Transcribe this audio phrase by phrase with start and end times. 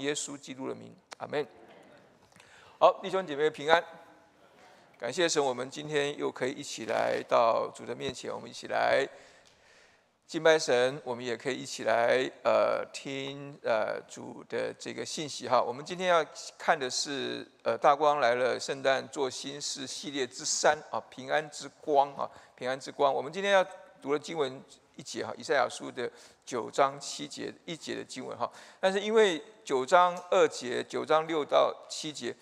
[0.00, 1.46] 耶稣基督的名，阿门。
[2.78, 3.84] 好，弟兄姐妹平安，
[4.98, 9.06] 感谢神，我们今天又可以一起来到主的面前，我们一起来
[10.26, 15.60] 敬拜神，我们也可以一起来呃听呃主的这个信息哈。
[15.60, 16.24] 我们今天要
[16.56, 23.12] 看的是呃大光来了，圣诞做新事系列之三啊，平安之光啊，平安之光。
[23.12, 23.62] 我们今天要
[24.00, 24.62] 读的经文
[24.96, 26.10] 一节哈，以赛亚书的
[26.50, 28.50] 九章七节一节的经文哈，
[28.80, 32.34] 但是因为九章二节、九章六到七节。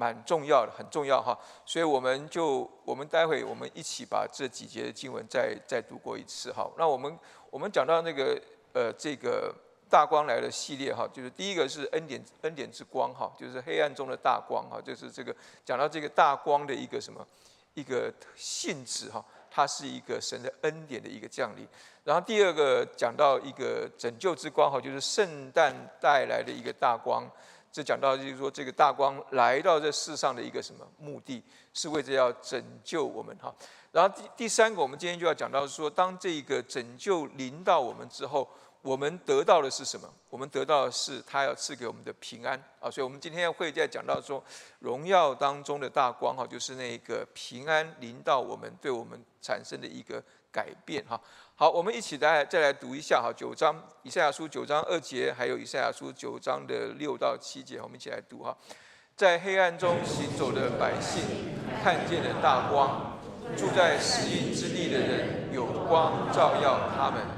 [0.00, 6.70] 蛮重要的，很重要哈，所以我们就我们待会我们一起把这几节的经文再再读过一次哈。
[6.78, 7.18] 那我们
[7.50, 8.40] 我们讲到那个
[8.72, 9.52] 呃这个
[9.90, 15.34] 大光来的系列哈，就是第一个是恩典恩典之光哈，就是黑暗中的大光哈，就是这个
[15.64, 17.26] 讲到这个大光的一个什么
[17.74, 21.66] 一个性质哈，它是一个神的恩典的一个降临。
[22.04, 27.28] 然后第二个讲到一个拯救之光哈，就是圣诞带来的一个大光。
[27.70, 33.54] 这讲到就是说，这个大光来到这世上的一个什么目的，是为着要拯救我们哈。
[33.92, 38.48] 然后第第三个，我们今天就要讲到说，当这个拯救临到我们之后，
[38.82, 40.08] 我们得到的是什么？
[40.30, 42.90] 我们得到的是他要赐给我们的平安啊。
[42.90, 44.42] 所以，我们今天会再讲到说，
[44.78, 51.20] 荣耀当中的大光哈，就是那个平安临到我们，对我们产生的一个改变哈。
[51.56, 58.56] 好，我们一起来再来读一下哈，九章以赛亚书九章二节，还有以赛亚书九章的六到七节，我们一起来读哈。
[59.16, 61.20] 在黑暗中行走的百姓
[61.82, 63.18] 看见了大光，
[63.56, 67.37] 住在死荫之地的人有光照耀他们。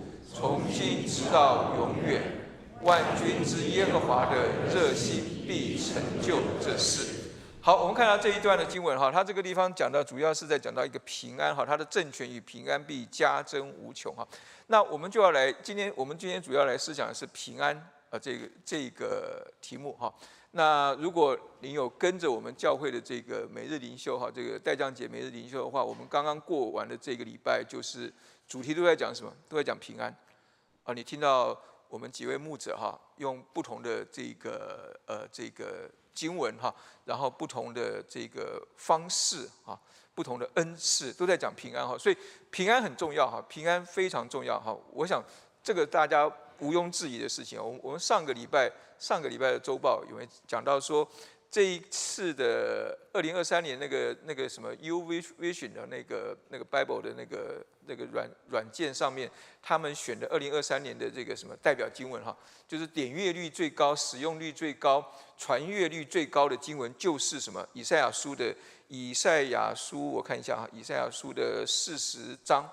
[0.41, 2.19] 从今直到永远。
[2.81, 7.29] 万军之耶和华的热心必成就这事。
[7.61, 14.27] 好，我们看到这一段的经文哈，它这个地方讲到主要是在讲到一个平安哈，它的政权与平安必加增无穷哈。
[14.65, 17.77] 那我们就要来，今天我们今天主要来思想的是平安
[18.09, 20.11] 啊这个这个题目哈。
[20.53, 28.11] 那如果您有跟着我们教会的这个每日灵修哈，这个代将节每日灵修的话，我们刚刚过完的这个礼拜就是
[28.47, 29.31] 主题都在讲什么？
[29.47, 30.11] 都在讲平安
[30.93, 31.59] 你听到
[31.89, 35.89] 我们几位牧者哈，用不同的这个呃这个。
[36.13, 36.75] 经文哈，
[37.05, 39.79] 然后不同的这个方式啊，
[40.13, 42.17] 不同的恩赐都在讲平安哈，所以
[42.49, 44.77] 平安很重要哈，平安非常重要哈。
[44.91, 45.23] 我想
[45.63, 47.57] 这个大家毋庸置疑的事情。
[47.57, 48.69] 我我们上个礼拜
[48.99, 51.07] 上个礼拜的周报有没有讲到说？
[51.51, 59.29] 这一次的二零二三年那个那个什么 uv vision 的那个那个 bible 的那个那个软软件上面
[59.61, 62.33] 他们选的二零二三年的这个什么代表经文哈
[62.69, 65.05] 就是点阅率最高使用率最高
[65.37, 67.67] 传阅率最高的经文就是什么？
[67.73, 68.55] 以赛亚书的
[68.87, 72.65] 以赛亚书我看一下哈以赛亚书的四十章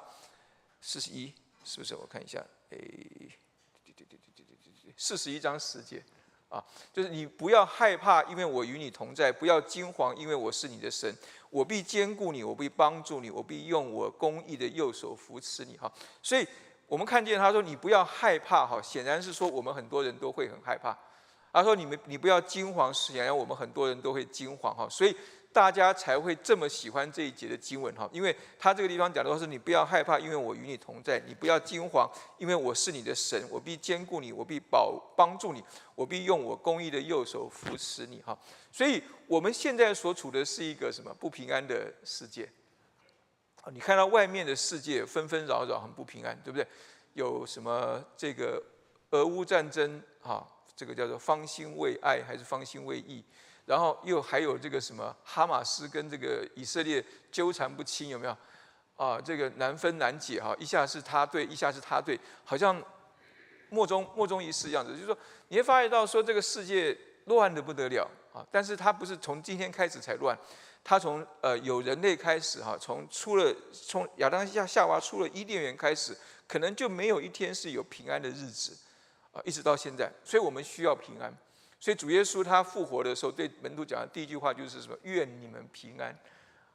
[0.81, 1.35] 四十一
[1.65, 1.97] 是不是？
[1.97, 2.39] 我看一下
[2.71, 6.01] 诶对对对对对对对对四十一章十节。
[6.49, 11.15] 啊，就是你不要害怕，因为我与你同在；不要惊惶，因为我是你的神，
[11.51, 15.77] 我必兼顾你，我必帮助你，我必用我公义的右手扶持你。
[15.77, 15.93] 哈，
[16.23, 16.47] 所以
[16.87, 20.97] 我们看见他说你不要害怕，哈，显然是说我们很多人都会很害怕。
[21.53, 25.17] 他说你们你不要惊惶，显然我们很多人都会惊慌，哈，所以。
[25.53, 35.63] 大家才会这么喜欢这一节的经文哈，因为他这个地方讲的话是你不要害怕，因为我与你同在；你不要惊惶，因为我是你的神，我必兼顾你，我必保帮助你，
[35.95, 38.39] 我必用我公义的右手扶持你哈。
[38.71, 42.49] 所以我们现在所处的是一个什么不平安的世界？
[43.73, 46.67] 你看到外面的世界纷纷扰扰，很不平安，对不对？
[47.15, 48.63] 有什么这个
[49.11, 50.47] 俄乌战争啊？
[50.77, 53.25] 这个叫做方兴未艾还是方兴未艾？
[53.69, 58.35] 然后又还有这个什么哈马斯跟这个以色列纠缠不清，有没有？
[58.97, 62.83] 啊，这个难分难解哈，一下是他对，一下是他对，好像
[63.69, 64.93] 莫衷莫衷一是样子。
[64.93, 65.17] 就是说，
[65.49, 66.97] 你会发现到说这个世界
[67.27, 70.37] 乱的不得了啊，但是它不是从今天开始才乱，
[70.83, 76.17] 它从呃有人类开始哈，从出了从亚当夏夏娃出了伊甸园开始，
[76.49, 78.77] 可能就没有一天是有平安的日子
[79.31, 81.33] 啊，一直到现在，所以我们需要平安。
[81.81, 84.97] 所以主耶稣他复活的时候，对门徒讲的第一句话就是什么？
[85.03, 86.17] 愿你们平安，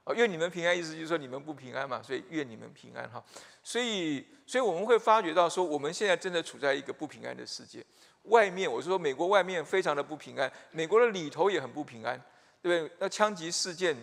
[0.05, 3.23] 啊，愿你们平安，意思就是说你们不平安嘛，所以愿你们平安哈。
[3.61, 7.83] 所以，所以我们会发觉到说，我们现在真的处在一个不平安的世界，
[8.23, 12.17] 外面，我是说美国外面非常的不平安，美国的里头也很不平安，
[12.61, 12.95] 对不对？
[12.99, 13.95] 那枪击事件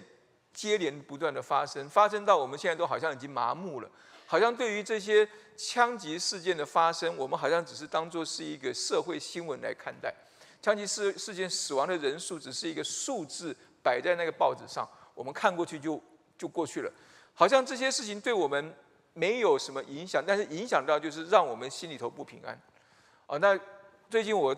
[0.52, 3.90] 接连不断的发生，发生到我们现在都好像已经麻木了，
[4.26, 5.26] 好像对于这些
[5.56, 10.14] 枪击事件的发生，我们好像只是当做是一个社会新闻来看待。
[10.62, 16.02] 枪击事事件死亡的人数只是一个数字摆在那个报纸上，我们看过去就
[16.36, 16.92] 就过去了，
[17.34, 18.74] 好像这些事情对我们
[19.14, 22.60] 没有什么影响，但是影响到就是让我们心里头不平安。
[23.26, 23.58] 啊，那。
[24.10, 24.52] 最近我，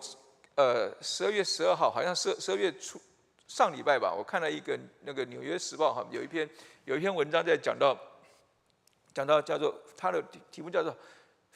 [0.55, 2.99] 呃，十二月十二号，好像十十二月初
[3.47, 6.49] 上礼拜吧，我看了一个那个《纽约时报》哈，有一篇
[6.85, 7.95] 有一篇文章在讲到，
[9.13, 10.19] 讲到叫做它的
[10.49, 10.97] 题目叫做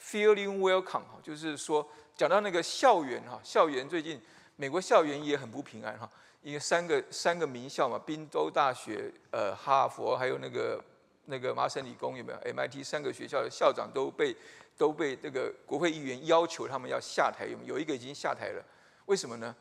[0.00, 1.84] “Feeling Welcome” 哈，就是说
[2.16, 4.22] 讲到那个校园哈，校园最近
[4.58, 6.10] 美国校园也很不平安哈，
[6.42, 10.84] 因为三个三个名校嘛，宾州大学、呃哈佛还有那个
[11.24, 14.36] 那个麻省理工有没有 MIT 三个学校的校长都被。
[14.78, 18.62] 都被这个国会议员要求他们要下台，有有一个已经下台了，
[19.06, 19.52] 为什么呢？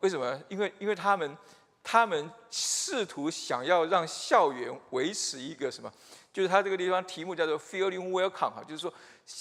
[0.00, 0.42] 为什么？
[0.48, 1.38] 因为因为他们
[1.84, 5.92] 他们试图想要让校园维持一个什么？
[6.32, 8.92] 就是他这个地方题目叫做 “feeling welcome” 哈，就是说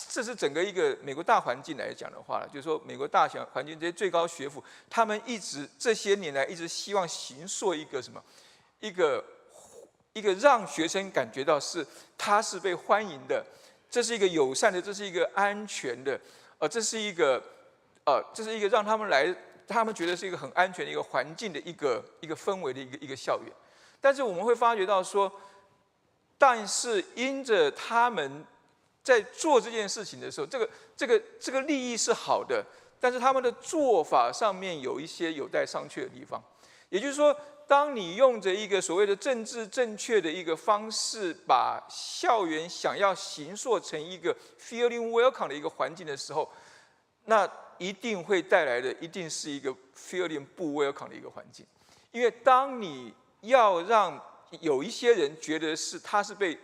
[0.10, 8.24] 这是整个一个美国大环境来讲的话了，就是说美国大环环境这些最高学府，他们一直这些年来一直希望形塑一个什么？
[8.80, 9.24] 一个
[10.14, 11.86] 一个让学生感觉到是
[12.18, 13.46] 他是被欢迎的。
[13.92, 16.20] 这是一个友善的，这是一个安全的，
[16.60, 17.42] 呃，这是一个，
[18.06, 19.36] 呃，这是一个让他们来，
[19.68, 23.52] 他们觉得是一个很安全的一个环境的一个一个氛围的一个一个校园。
[24.00, 25.32] 但是我们会发觉到说，
[26.40, 28.44] 但是因着他们
[29.04, 32.66] 在做这件事情的时候，这个这个这个利益是好的，
[33.00, 36.44] 但是他们的做法上面有一些有待商榷的地方，
[36.90, 37.36] 也就是说。
[37.70, 46.52] 当你用着一个所谓的政治正确的一个方式，把校园想要形塑成一个 feeling welcome 的一个环境的时候，
[47.26, 47.48] 那
[47.78, 51.64] 一定会带来的一定是一个 feeling 不 welcome 的一个环境。
[52.12, 54.20] 因为当你要让
[54.62, 56.58] 有一些人觉得是他是被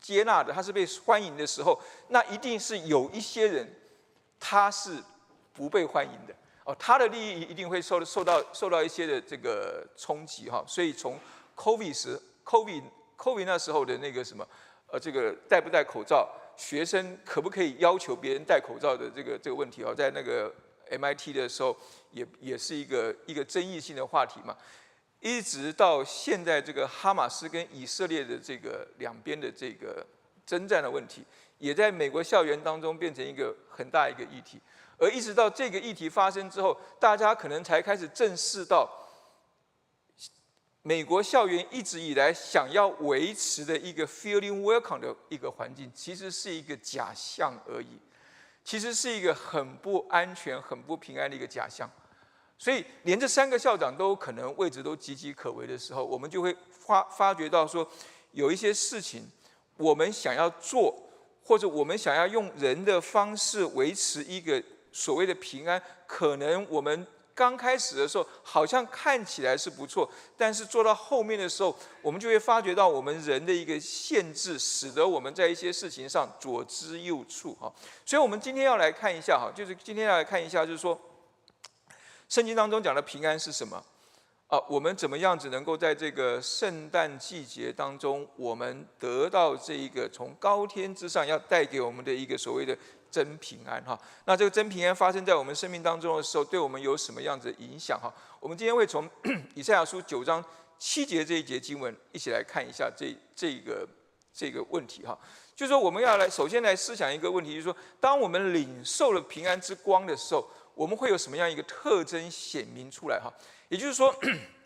[0.00, 3.68] 接纳的，他是被欢迎的时候，那一定是有一些人
[4.38, 5.02] 他是
[5.52, 6.34] 不被欢迎的。
[6.64, 11.16] 哦，他的利益一定会受受到受到一些的这个冲击哈，所以从
[11.54, 12.82] COVID 时 COVID
[13.16, 14.46] COVID 那时候的那个什么，
[14.88, 20.52] 呃，这个戴不戴口罩，学生可不可以要求别人戴口罩的这个这个问题哦，在那个
[20.90, 21.76] MIT 的时候
[22.10, 24.56] 也也是一个一个争议性的话题嘛，
[25.20, 30.06] 一直到现在这个哈马斯跟以色列的这个两边的这个
[30.44, 31.24] 征战的问题，
[31.58, 34.60] 也在美国校园当中变成一个很大一个议题。
[34.98, 38.88] 而一直到这个议题发生之后，大家可能才开始正视到，
[40.82, 47.98] 美国校园一直以来想要维持的一个 feeling welcome 的一个环境，其实是一个假象而已，
[48.64, 51.90] 其实是一个很不安全、很不平安的一个假象。
[52.58, 57.88] 所以，连这三个校长都可能位置都岌岌可危的时候，我们就会发发觉到说，
[58.32, 59.26] 有一些事情
[59.76, 60.94] 我们想要做，
[61.42, 64.62] 或者我们想要用人的方式维持一个。
[64.92, 77.70] 所谓的平安，可能我们刚开始的时候好像看起来是不错，但是做到后面的时候，我们就会发觉到我们人的一个限制，使得我们在一些事情上左支右绌哈。
[78.06, 80.98] 所以，我们今天要来看一下哈，就是今天要来看一下，就是说，
[82.28, 83.82] 圣经当中讲的平安是什么
[84.48, 84.58] 啊？
[84.68, 92.76] 我们怎么样子能够在这个圣诞季节当中，我们得到这一个从高天之上要带给我们的一个所谓的。
[93.08, 98.12] 真平安哈，那这个真平安发生在我们生命当中的时候，对我们有什么样子的影响哈？
[98.40, 99.08] 我们今天会从
[99.54, 100.44] 以赛亚书九章
[100.78, 103.88] 七节这一节经文一起来看一下这这个
[104.34, 105.18] 这个问题哈。
[105.54, 113.32] 就是说，我们要来首先来思想一个问题，就是说，当我们领受了平安之光的时候，我们会有什么样一个特征显明出来哈？
[113.68, 114.14] 也就是说，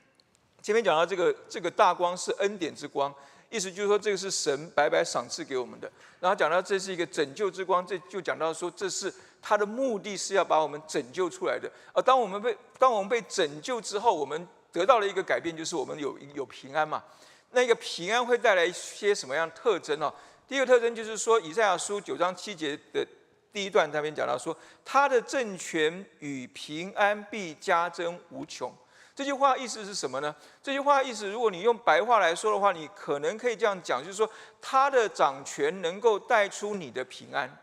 [0.60, 3.14] 前面讲到这个这个大光是恩典之光。
[3.48, 5.90] 意思就是说，这个是神白白赏赐给我们的。
[6.20, 11.68] 然后讲到这是一个拯救之光，这就讲到说，这是他的目的是要把我们拯救出来的。
[11.92, 17.02] 而当我们被当我们被拯救之后，我们得到了一个改变，就是我们有有平安嘛。
[17.50, 20.12] 那个平安会带来一些什么样的特征呢？
[20.46, 23.04] 第一个特征就是说，以赛亚书九章七节的
[23.52, 28.72] 第一段那边讲到说，他的政权与平安必加增无穷。
[29.14, 30.34] 这句话意思是什么呢？
[30.62, 34.30] 这句话意思，如果你用白话来说的话，你可能可以这样讲，就是说，
[34.62, 37.54] 他的掌权能够带出你的平安，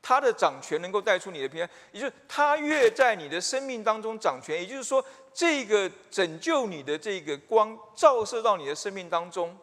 [0.00, 9.54] 他的掌权能够带出你的平安，也就是他越在你的生命当中掌权，也就是说，这个拯救你的这个光照射到你的生命当中，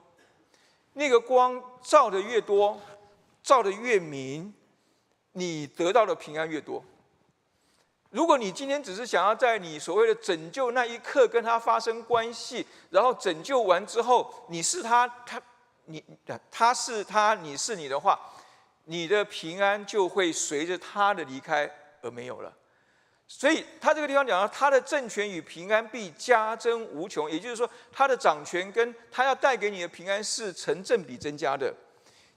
[0.94, 2.80] 那个光照的越多，
[3.42, 4.54] 照的越明，
[5.34, 6.84] 你得到的平安越多。
[8.10, 15.42] 如果你今天只是想要在你所谓的拯救那一刻跟他发生关系，然后拯救完之后你是他，他
[15.86, 16.04] 你
[16.52, 18.20] 他是他，你是你的话，
[18.86, 21.70] 你的平安就会随着他的离开
[22.02, 22.54] 而没有了。
[23.28, 31.74] 所以他这个地方讲到，他的政权与平安必加增无穷，也就是说，他的掌权跟他要带给你的平安是成正比增加的。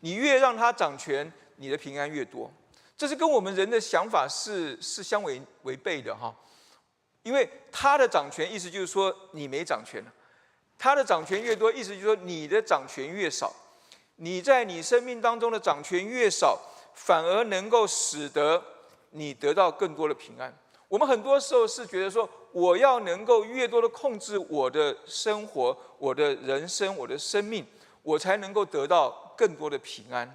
[0.01, 2.51] 你越让他掌权，你的平安越多。
[2.97, 6.35] 这是跟我们人的想法是是相违违背的哈。
[7.23, 10.03] 因为他的掌权意思就是说你没掌权
[10.79, 13.53] 他的掌权越多，意思就是说你的掌权越少。
[14.17, 16.59] 你在你生命当中的掌权越少，
[16.95, 18.63] 反而能够使得
[19.11, 20.57] 你得到更多的平安。
[20.89, 27.67] 我们很多时候是觉得说，我要能够越多的控制我的生活、我的人生、我的生命，
[28.03, 30.27] 我才能够得到更多的平安，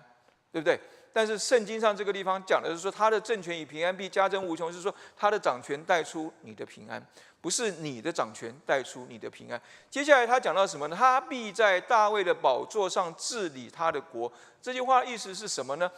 [0.51, 0.79] 对不对？
[1.13, 7.03] 但是圣经上这个地方讲的是说，他的政权与平安必加增无穷，是说他的掌权带出你的平安，
[7.41, 9.61] 不是你的掌权带出你的平安。
[9.89, 10.95] 接下来他讲到什么呢？
[10.95, 14.31] 他必在大卫的宝座上治理他的国。
[14.61, 15.91] 这句话意思是什么呢？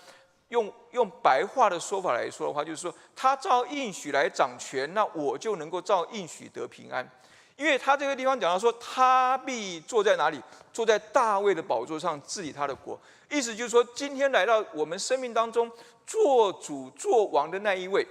[0.49, 7.07] 用用白话的说法来说的话，就是说他照应许来掌权，那我就能够照应许得平安。
[7.55, 10.41] 因为他这个地方讲到说，他必坐在哪里？
[10.71, 12.99] 坐在大卫的宝座上治理他的国。
[13.33, 15.69] 意思就是说，今天来到我们生命当中
[16.05, 18.05] 做主做王的那一位，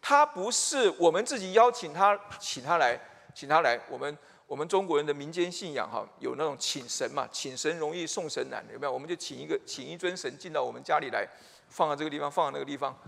[0.00, 2.98] 他不是我们自己邀请他，请他来，
[3.34, 3.78] 请他来。
[3.90, 4.16] 我们
[4.46, 8.92] 我们中国人的民间信仰哈，有那种请神嘛，请神容易送神难，有没有？
[8.92, 11.28] 我们就请一个请一尊神进到我们家里来。
[11.70, 12.98] 放到这个地方，放到那个地方，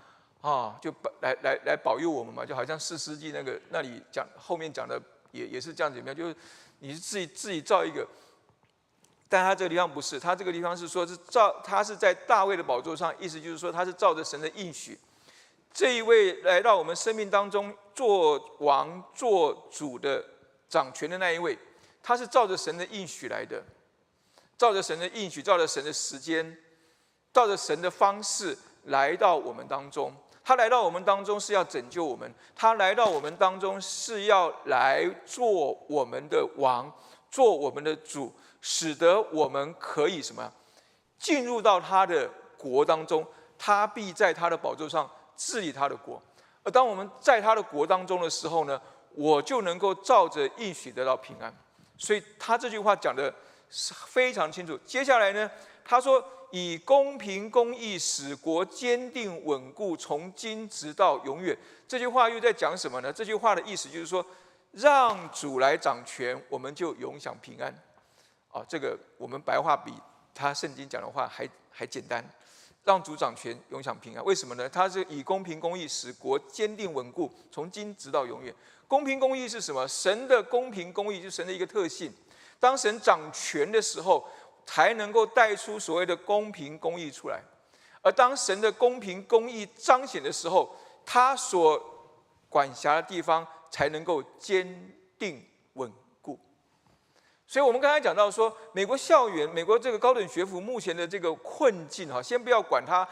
[0.43, 5.01] 啊，就保来来来保佑我们嘛，就好像四世纪那个那里讲后面讲的
[5.33, 6.15] 也也是这样子，怎么样？
[6.15, 6.37] 就是
[6.81, 8.07] 你自己自己造一个，
[9.31, 14.99] 但他这个地方不是，他这个地方是说是照他是在大卫的宝座上，意思就是说他是照着神的应许，
[15.73, 20.23] 这一位来到我们生命当中做王做主的
[20.69, 21.57] 掌权的那一位，
[22.03, 23.63] 他是照着神的应许来的，
[24.59, 26.59] 照着神的应许，照着神的时间。
[27.33, 36.93] 照着神的方式来到我们当中，他来到我们当中是要拯救我们，他来到我们当中是要来做我们的王，
[37.31, 40.53] 做我们的主，使得我们可以什么？
[41.19, 43.27] 进入到他的国当中，
[43.59, 46.21] 他必在他的宝座上治理他的国。
[46.63, 48.81] 而当我们在他的国当中的时候呢，
[49.15, 51.55] 我就能够照着应许得到平安。
[51.97, 53.33] 所以他这句话讲的
[53.71, 54.79] 是非常清楚。
[54.85, 55.51] 接下来呢，
[55.85, 56.25] 他说。
[56.53, 61.57] 以公平公义使国坚定稳固，从今直到永远。
[61.87, 63.13] 这句话又在讲什么呢？
[63.13, 64.27] 这句话的意思就是说，
[64.73, 67.73] 让主来掌权，我们就永享平安。
[68.51, 69.93] 啊，这个我们白话比
[70.35, 72.25] 他圣经讲的话还还简单。
[72.85, 74.25] 让主掌权，永享平安。
[74.25, 74.69] 为什么呢？
[74.69, 78.55] 他是以公平公义使国坚定稳固，从今直到永远。
[78.89, 79.87] 公平公义是什么？
[79.87, 82.13] 神的公平公义就是神的一个特性。
[82.59, 84.27] 当神掌权的时候。
[84.67, 87.43] 才能够带出所谓的公平公义出来，
[88.03, 91.83] 而当神的公平公义彰显的时候，他所
[92.49, 95.43] 管辖的地方才能够坚定
[95.75, 96.39] 稳固。
[97.47, 103.09] 所以，我们刚才讲到说，美国校园、美国这个高等学府目前的这个困境，哈，先不要管它，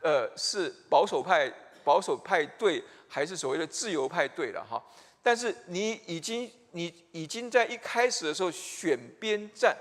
[0.00, 1.52] 呃，是保守派、
[1.82, 4.82] 保守派对，还是所谓的自由派对了，哈。
[5.22, 9.76] 但是，你已经，你已经在一开始的时候选边站。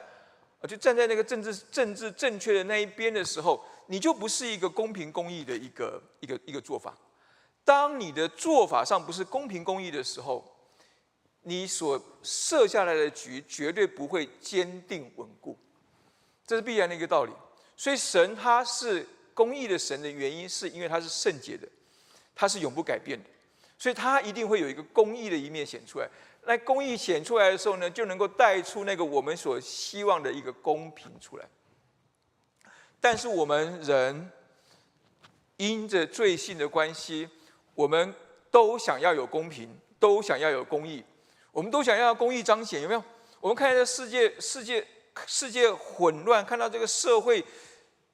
[0.61, 6.95] 啊，就站在那个政治政治正确的那一边的时候，你就不是一个公平公义的一个一个一个做法。
[7.71, 10.43] 当你的做法上不是公平公义的时候，
[11.43, 15.57] 你所设下来的局绝对不会坚定稳固，
[16.45, 17.31] 这是必然的一个道理。
[17.77, 21.65] 所以神他是公义的神的原因，是因为他是圣洁的，
[22.35, 23.29] 他是永不改变的，
[23.77, 26.09] 所以他一定会有一个公义的一面显出来。
[26.43, 31.47] 那公义显出来的时候呢，就能够带出那个我们所希望的一个公平出来。
[32.99, 34.29] 但是我们人
[35.55, 37.29] 因着罪性的关系，
[37.75, 38.13] 我们
[38.49, 41.03] 都想要有公平，都想要有公义，
[41.51, 43.03] 我们都想要公义彰显，有没有？
[43.39, 44.85] 我们看这世界，世界，
[45.25, 47.43] 世界混乱，看到这个社会，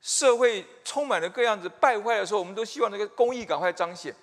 [0.01, 4.15] 社会充满了各样子败坏的时候，我们都希望那个公义赶快彰显。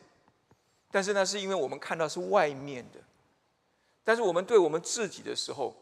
[0.91, 3.01] 但是那是因为我们看到是外面的。
[4.05, 5.75] 但是我们对我们自己的时候，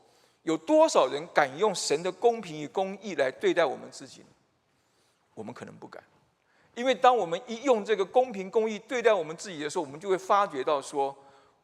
[0.43, 4.27] 有多少人敢用神的公平与公义来对待我们自己呢？
[5.35, 6.03] 我们可能不敢，
[6.75, 11.15] 因为当我们一用这个公平公义对待我们自己的时候，我们就会发觉到说：“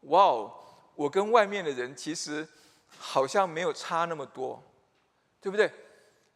[0.09, 0.53] 哇哦，
[0.95, 2.47] 我跟外面的人其实
[2.99, 4.63] 好像没有差那么多，
[5.41, 5.71] 对不对？”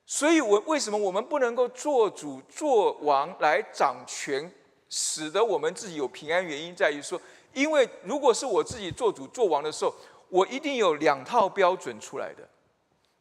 [0.04, 4.50] 所以，我为什么我们不能够做主做王来掌权，
[4.88, 6.44] 使得我们自己有平安？
[6.44, 7.20] 原因在于说。
[7.54, 9.94] 因为如果是我自己做主做王的时候，
[10.30, 12.48] 我一定有两套标准出来的。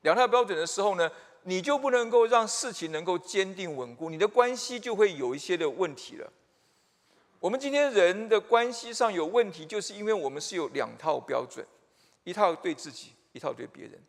[0.02, 1.12] 两套标准的时候呢，
[1.44, 6.32] 你就不能够让事情能够坚定稳固，你的关系就会有一些的问题了。
[7.40, 11.66] 我们今天人的关系上有问题，就是因为我们是有两套标准，
[12.24, 14.00] 一套对自己，一套对别人，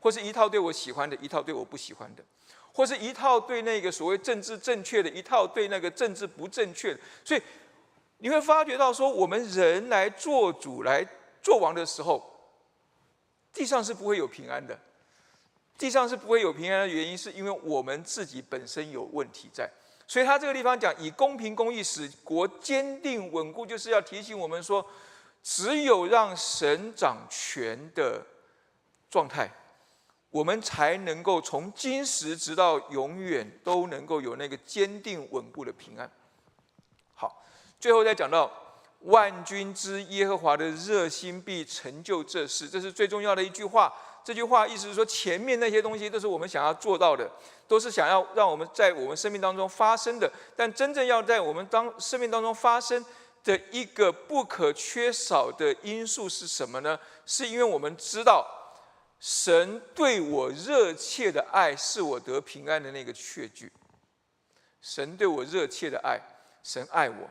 [0.00, 2.24] 或是一套对我喜欢的，一套对我不喜欢的，
[2.72, 7.00] 或是一套对那个所谓政治正确的，一套对那个政治不正确的。
[7.24, 7.40] 所以
[8.18, 11.06] 你会发觉到说，我们人来做主、来
[11.40, 12.20] 做王的时候，
[13.52, 14.76] 地上是不会有平安的。
[15.80, 19.66] 地上是不会有平安的原因，是因为我们自己本身有问题在。
[20.06, 24.84] 所以他这个地方讲以公平公义使国坚定稳固，就是要提醒我们说，
[25.42, 28.22] 只有让神掌权的
[29.08, 29.50] 状态，
[30.28, 36.10] 我们才能够从今时直到永远都能够有那个坚定稳固的平安。
[37.14, 37.42] 好，
[37.78, 38.52] 最后再讲到
[39.04, 43.90] 万军之耶和华的热心必成就这事，这是最重要的一句话。
[44.22, 47.28] 这句话意思是说，前面那些东西都是我们想要做到的，
[47.66, 50.30] 都是想要让我们在我们生命当中发生的。
[50.54, 53.04] 但真正要在我们当生命当中发生
[53.42, 56.98] 的一个不可缺少的因素是什么呢？
[57.24, 58.46] 是因为我们知道，
[59.18, 63.72] 神对我热切的爱是我得平安的那个确据。
[64.82, 66.20] 神对我热切的爱，
[66.62, 67.28] 神爱我，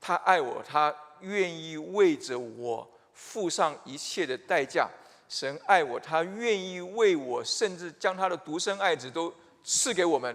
[0.00, 4.88] 他爱我，他愿意为着我付上一切的代价。
[5.28, 9.32] 神爱我，他愿意为我，甚至将他的独生爱子都
[9.62, 10.34] 赐给我们，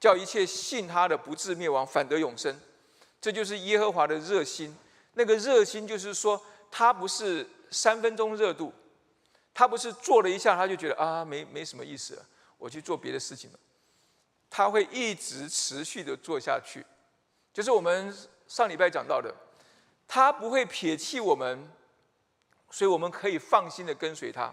[0.00, 2.60] 叫一切信他的不至灭亡，反得永生。
[3.20, 4.76] 这就是耶和华的热心。
[5.14, 6.40] 那个热心就是说，
[6.70, 8.72] 他不是三分钟热度，
[9.54, 12.26] 他不是做了一下他就觉得啊没没什么意思了，
[12.58, 13.58] 我去做别的事情了。
[14.48, 16.84] 他会一直持续的做下去，
[17.52, 18.12] 就是我们
[18.48, 19.32] 上礼拜讲到的，
[20.08, 21.70] 他不会撇弃我们。
[22.70, 24.52] 所以我们可以放心的跟随他，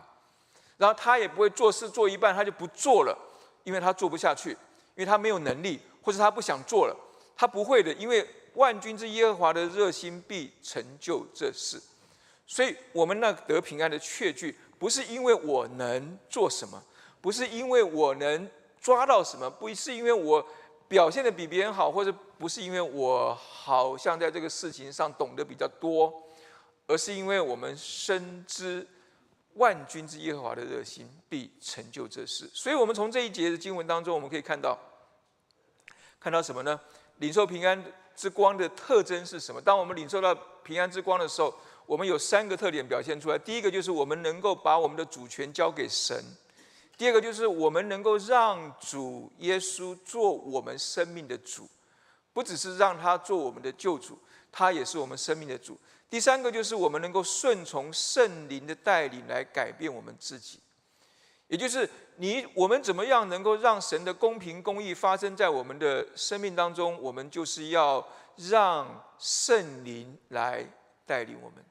[0.78, 3.18] 然后他也不会做事做一半他就不做了，
[3.63, 4.52] 因为他做不下去，
[4.96, 6.96] 因为他没有能力，或者他不想做了，
[7.36, 11.82] 他不会的，因为万军之耶和华的热心必成就这事。
[12.48, 16.82] 所以，我们那得平安的确据，不是因为我能做什么，
[17.22, 20.44] 不是因为我能抓到什么，不是因为我
[20.88, 26.24] 表现的比别人好，或者不是因为我好像在这个事情上懂得比较多。
[26.88, 28.88] 而是因为我们深知
[29.56, 34.78] 万军之耶和华的热心必成就这事，所以，我们从这一节的经文当中，我们可以看到，
[36.19, 36.80] 看到什么呢？
[37.17, 37.84] 领受平安
[38.15, 39.60] 之光的特征是什么？
[39.62, 41.54] 当我们领受到平安之光的时候，
[41.86, 43.38] 我们有三个特点表现出来。
[43.39, 46.15] 第一个就是我们能够把我们的主权交给神；
[46.95, 51.67] 第二个就是我们能够让主耶稣做我们生命的主，
[52.32, 54.17] 不只是让他做我们的救主，
[54.52, 55.76] 他也是我们生命的主。
[56.10, 60.58] 第三个就是我们能够顺从圣灵的带领来改变我们自己，
[61.48, 66.98] 也就是你我们怎么样能够让神的公平公义发生在我们的生命当中？
[67.02, 70.65] 我们就是要让圣灵来
[71.06, 71.62] 带领我们，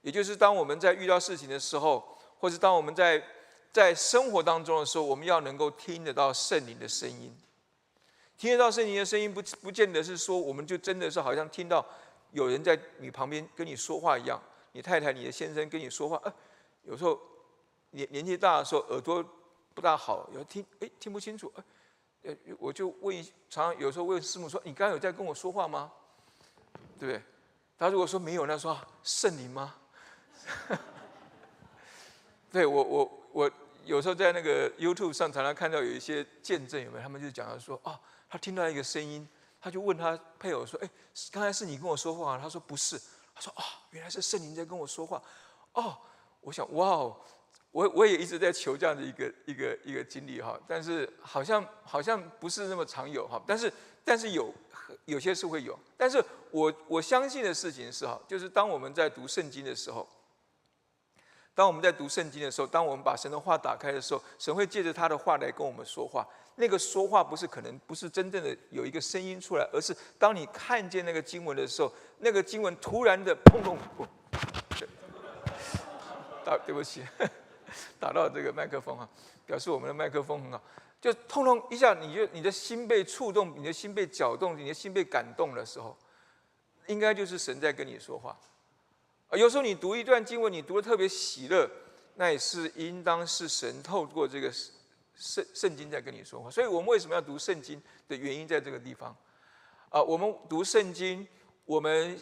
[0.00, 3.22] 也就是当我们在遇到事情的时候，或者当我们在
[3.70, 7.36] 在生活当中的时候，我们要能够听得到圣灵的声音，
[8.38, 11.84] 听得到圣灵的声音，不不见得是说我们就真的是好像听到。
[12.34, 14.42] 有人在你旁边跟你说话一样，
[14.72, 16.34] 你太太、你的先生跟你说话，呃，
[16.82, 17.18] 有时候
[17.90, 19.24] 年年纪大的时候耳朵
[19.72, 21.52] 不大好，有听哎听不清楚，
[22.22, 25.92] 呃，我就问，常常有时候问师母说：“你刚刚有在跟我说话吗？”
[26.98, 27.22] 对不对？
[27.78, 29.76] 他如果说没有，那说圣灵吗？
[32.50, 33.50] 对我我我
[33.84, 37.02] 有时候在那个 YouTube 上常常看到有一些见证，有没有？
[37.02, 37.96] 他们就讲到说：“哦，
[38.28, 39.28] 他听到一个声音。”
[39.64, 40.90] 他就问他配偶说：“哎，
[41.32, 43.00] 刚才是你跟我说话？”他说：“不是。”
[43.34, 45.22] 他说：“哦，原来是圣灵在跟我说话。”
[45.72, 45.96] 哦，
[46.42, 47.16] 我想，哇哦，
[47.70, 53.72] 我我也一直在求这样的一个一个一个经历哈，但是好像好像不是那么常有哈，但是
[54.04, 54.52] 但是有
[55.06, 60.06] 有些是会有，但是我我相信的事情是哈，就是当我们在读圣经的时候，
[61.54, 66.28] 当我们在读圣经的时候，当我们把神的话打开的时候，神会借着他的话来跟我们说话。
[66.56, 74.06] 那个说话不是可能不是真正的有一个声音出来，而是当你看见那个经文的时候，那个经文突然的砰砰砰，
[76.44, 77.02] 打对不起，
[77.98, 79.08] 打到这个麦克风哈，
[79.44, 80.62] 表示我们的麦克风很好，
[81.00, 85.96] 就通通一下，你就你的心被触动，你的心被搅动，你的心被感动的时候，
[86.86, 88.38] 应该就是神在跟你说话。
[89.32, 91.68] 有时候你读一段经文，你读的特别喜乐，
[92.14, 94.52] 那也是应当是神透过这个。
[95.16, 99.16] 圣圣经在跟你说话，所以我们为什么要读圣经的原因在这个地方
[99.88, 100.02] 啊？
[100.02, 101.26] 我们读圣经，
[101.64, 102.18] 我们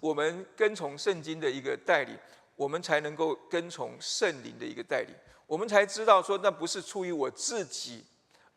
[0.00, 2.16] 我们跟从圣经的一个带领，
[2.56, 5.14] 我们才能够跟从圣灵的一个带领，
[5.46, 8.04] 我们才知道说那不是出于我自己，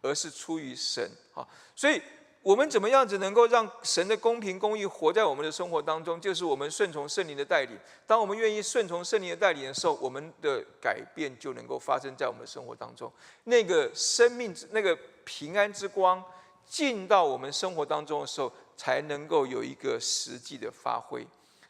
[0.02, 1.48] 而是出于神啊。
[1.76, 2.02] 所以。
[2.44, 6.20] 我们怎么样子能够让神的公平公义活在我们的生活当中？
[6.20, 7.78] 就是我们顺从圣灵的带领。
[8.08, 13.12] 当我们愿意顺从圣灵的带领的时候，我们的改变就能够发生在我们的生活当中。
[13.44, 16.24] 那个生命之、那个平安之光
[16.68, 21.24] 进到我们生活当中的时候，才能够有一个实际的发挥，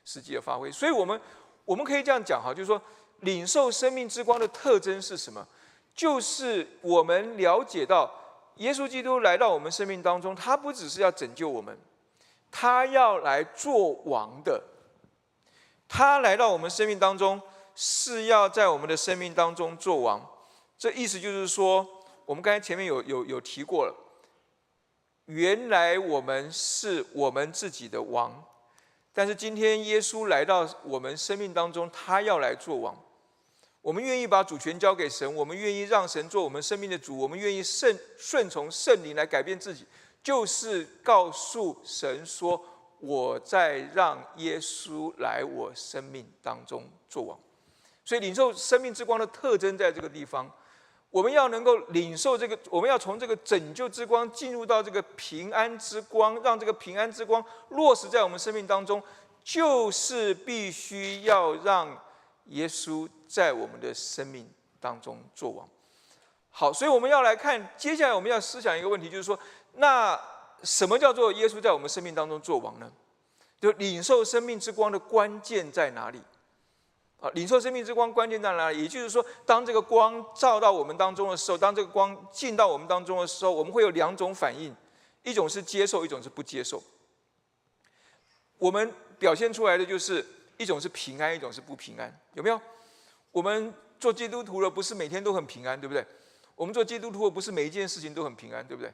[0.05, 0.71] 实际的发挥。
[0.71, 1.19] 所以，我们
[1.65, 2.81] 我们可以这样讲哈，就是说，
[3.19, 5.45] 领受生命之光的特征是什么？
[5.93, 8.09] 就是我们了解到。
[8.61, 11.75] 耶稣基督来到我们生命当中，他不只是要拯救我们，
[12.51, 14.61] 他要来做王的。
[15.87, 17.41] 他来到我们生命当中，
[17.73, 20.23] 是要在我们的生命当中做王。
[20.77, 21.85] 这意思就是说，
[22.23, 23.95] 我们刚才前面有有有提过了，
[25.25, 28.43] 原来我们是我们自己的王，
[29.11, 32.95] 但是今天耶稣来到我们生命当中，他要来做王。
[33.81, 39.83] 我们愿意把主权交给神，我们愿意让神做我们生命的主，我们愿意顺顺从圣灵来改变自己，
[40.21, 42.63] 就是告诉神说
[43.01, 47.35] ：“我在让耶稣来我生命当中做王。”
[48.05, 50.47] 所以，领受生命之光的特征在这个地方，
[51.09, 59.01] 我们要能够领受这个，我们要从这个拯救之光进入到这个平安之光，让这个平安之光落实在我们生命当中，
[59.43, 61.99] 就是必须要让。
[62.45, 64.49] 耶稣在我们的生命
[64.79, 65.67] 当中作王。
[66.49, 69.39] 好，所以我们要来看，接下来我们要思想一个问题，就是说，
[69.75, 70.19] 那
[70.63, 72.91] 什么叫做耶稣在我们生命当中作王呢？
[73.61, 76.21] 就领受生命之光的关键在哪里？
[77.21, 78.81] 啊，领受生命之光关键在哪里？
[78.83, 84.75] 也就是说，当这个光照到我们当中的时候，当这个光进到我们当中的时候，我们会有两种反应：
[85.23, 86.83] 一种是接受，一种是不接受。
[88.57, 90.25] 我们表现出来的就是。
[90.61, 92.61] 一种是平安，一种是不平安，有没有？
[93.31, 96.05] 我们做基督徒的不是每天都很平安，对不对？
[96.55, 98.91] 我们做基督徒的不是每一件事情都很平安，对不对？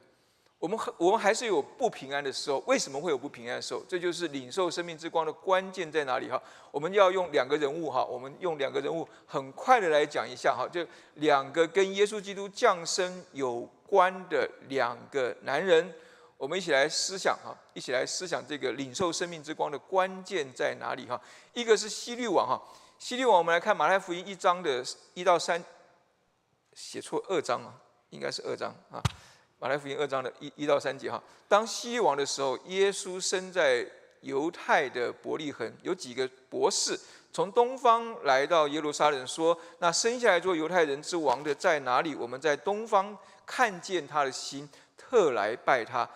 [0.58, 2.58] 我们我们还是有不平安的时候。
[2.66, 3.82] 为什么会有不平安的时候？
[3.86, 6.42] 这就是领受生命之光的关键在哪里哈？
[6.70, 15.92] 我们要用两个人物哈，我们用两个人物很快的来讲一下哈，就两个跟耶稣基督降生有关的两个男人。
[16.38, 21.20] 我们一起来思想哈，一起来思想这个领受生命之光的关键在哪里哈？
[21.52, 22.62] 一个是希律王哈，
[22.96, 25.62] 希律王，我们来看马太福音一章的一到三，
[26.74, 27.74] 写错二章啊，
[28.10, 29.02] 应该是二章啊，
[29.58, 31.20] 马太福音二章的一一到三节哈。
[31.48, 33.84] 当希律王的时候，耶稣生在
[34.20, 36.96] 犹太的伯利恒，有几个博士
[37.32, 42.14] 从东方来到耶路撒冷，说：那生下来做犹太人之王的在哪里？
[42.14, 46.08] 我们在东方看见他的心，特来拜他。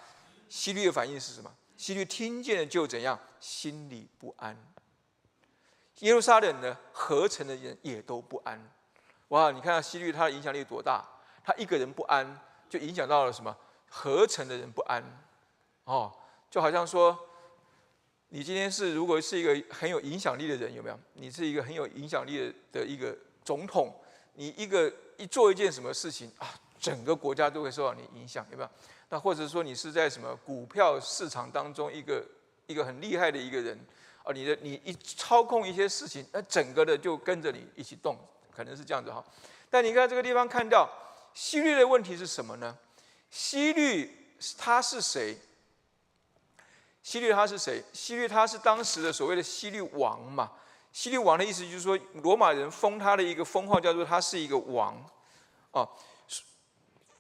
[0.53, 1.51] 西律的反应是什么？
[1.79, 4.55] 西律听见了就怎样，心里不安。
[6.01, 8.63] 耶路撒冷呢，合成的人也都不安。
[9.29, 11.03] 哇，你看到希律他的影响力多大？
[11.43, 12.39] 他一个人不安，
[12.69, 13.57] 就影响到了什么？
[13.89, 15.03] 合成的人不安。
[15.85, 16.13] 哦，
[16.51, 17.19] 就好像说，
[18.29, 21.01] 你今天是如果是一个很有影响力的人，有没有？
[21.15, 23.99] 你是一个很有影响力的的一个总统，
[24.35, 26.47] 你一个一做一件什么事情啊，
[26.79, 28.69] 整个国家都会受到你影响，有没有？
[29.13, 32.25] 那或者说你是在什么股票市场当中一个
[32.67, 33.79] 一个很厉害的一个人
[34.25, 34.33] 啊？
[34.33, 38.17] 你的你一操控一些事情，那整个的就跟着你一起动，
[38.51, 39.23] 可能是这样子哈。
[39.69, 40.89] 但你看这个地方看到
[41.35, 42.75] 西律的问题是什么呢？
[43.31, 45.37] 西律他是谁？
[47.03, 47.85] 西律他是谁？
[47.93, 50.51] 西律他是当时的所谓的西律王嘛？
[50.91, 55.05] 西律王的意思就是说，罗马人封他的一个封号叫做他是一个王，
[55.73, 55.87] 哦。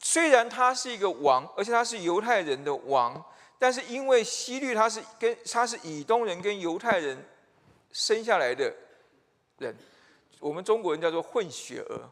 [0.04, 3.24] 虽然他是一个王，而且他是犹太人的王，
[3.56, 7.24] 但是因为希律他是跟他是以东人跟犹太人
[7.92, 8.74] 生下来的
[9.58, 9.74] 人，
[10.40, 12.10] 我们中国人叫做混血儿，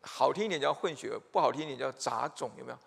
[0.00, 2.78] 好听一点叫混血儿，不好听一点叫杂种，有没有？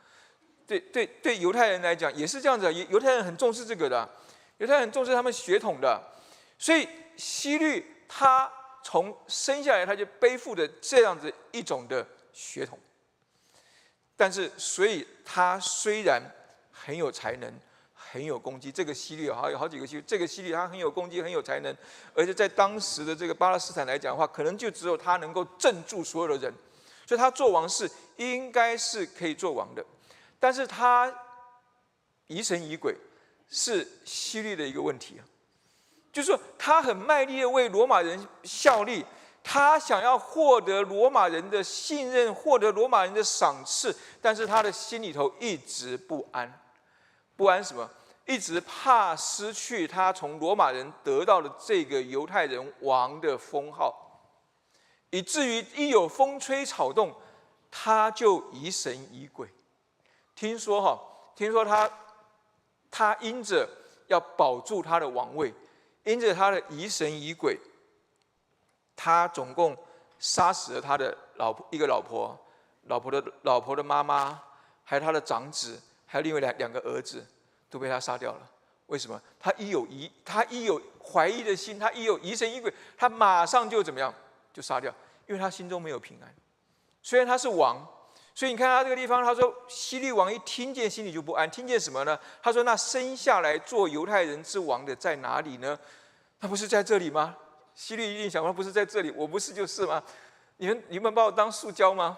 [0.65, 4.09] 对对对，犹太人来讲也是这样子，犹犹太人很重视这个的，
[4.59, 6.01] 犹太人很重视他们血统的，
[6.57, 8.49] 所以希律他
[8.81, 12.79] 从生下来他就背负着这样子一种的血统。
[14.17, 16.21] 但是，所以他虽然
[16.71, 17.53] 很有才能，
[17.93, 21.75] 很有攻击，这个犀利哈有好几个犀，这个犀利他很有攻击，很有才能，
[22.13, 26.53] 而且在当时的这个巴勒斯坦来讲的话，可能就只有他能够镇住所有的人，
[27.05, 29.85] 所以他做王是应该是可以做王的。
[30.39, 31.13] 但是他
[32.27, 32.95] 疑神疑鬼，
[33.49, 35.23] 是犀利的一个问题啊，
[36.13, 39.05] 就是说他很卖力的为罗马人效力。
[39.47, 46.51] 他想要获得罗马人的信任，获得罗马人的赏赐，但是他的心里头一直不安，
[47.37, 47.87] 不安什么？
[48.25, 53.93] 一直怕失去他从罗马人得到的这个犹太人王的封号，
[55.11, 57.13] 以至于一有风吹草动，
[57.69, 59.47] 他就疑神疑鬼。
[60.33, 60.99] 听说哈，
[61.35, 61.87] 听说他
[62.89, 63.69] 他因着
[64.07, 65.53] 要保住他的王位，
[66.03, 67.59] 因着他的疑神疑鬼，
[68.95, 69.77] 他总共
[70.19, 72.37] 杀死了他的老婆一个老婆，
[72.83, 74.41] 老婆的老婆的妈妈，
[74.83, 77.25] 还有他的长子，还有另外两两个儿子。
[77.67, 78.49] 都被他杀掉了。
[78.85, 79.21] 为什么？
[79.37, 84.13] 他一有疑，他一有怀疑的心，他一有疑神疑鬼，他马上就怎么样？
[84.53, 84.93] 就杀掉，
[85.27, 86.33] 因为他心中没有平安。
[87.01, 87.85] 虽然他是王，
[88.33, 91.49] 所以你看他这个地方，他说西律王一听见，心里就不安。
[91.49, 92.17] 听见什么呢？
[92.41, 95.77] 他说：“那生下来做犹太人之王的在哪里呢？
[96.39, 97.35] 他不是在这里吗？”
[97.75, 100.01] 西律一定想说：“不是在这里，我不是就是吗？
[100.57, 102.17] 你们你们把我当塑胶吗？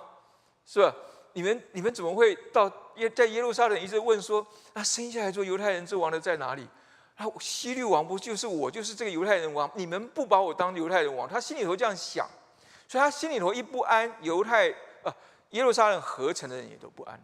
[0.65, 0.95] 是吧？”
[1.33, 4.43] 你们你们怎么会到耶在耶路撒冷一直问说，
[4.73, 6.67] 那生下来做犹太人之王的在哪里？
[7.15, 9.69] 啊，西律王不就是我，就是这个犹太人王？
[9.75, 11.29] 你们不把我当犹太人王？
[11.29, 12.27] 他心里头这样想，
[12.87, 14.69] 所以他心里头一不安，犹太
[15.03, 15.13] 啊
[15.51, 17.23] 耶路撒冷合成的人也都不安了。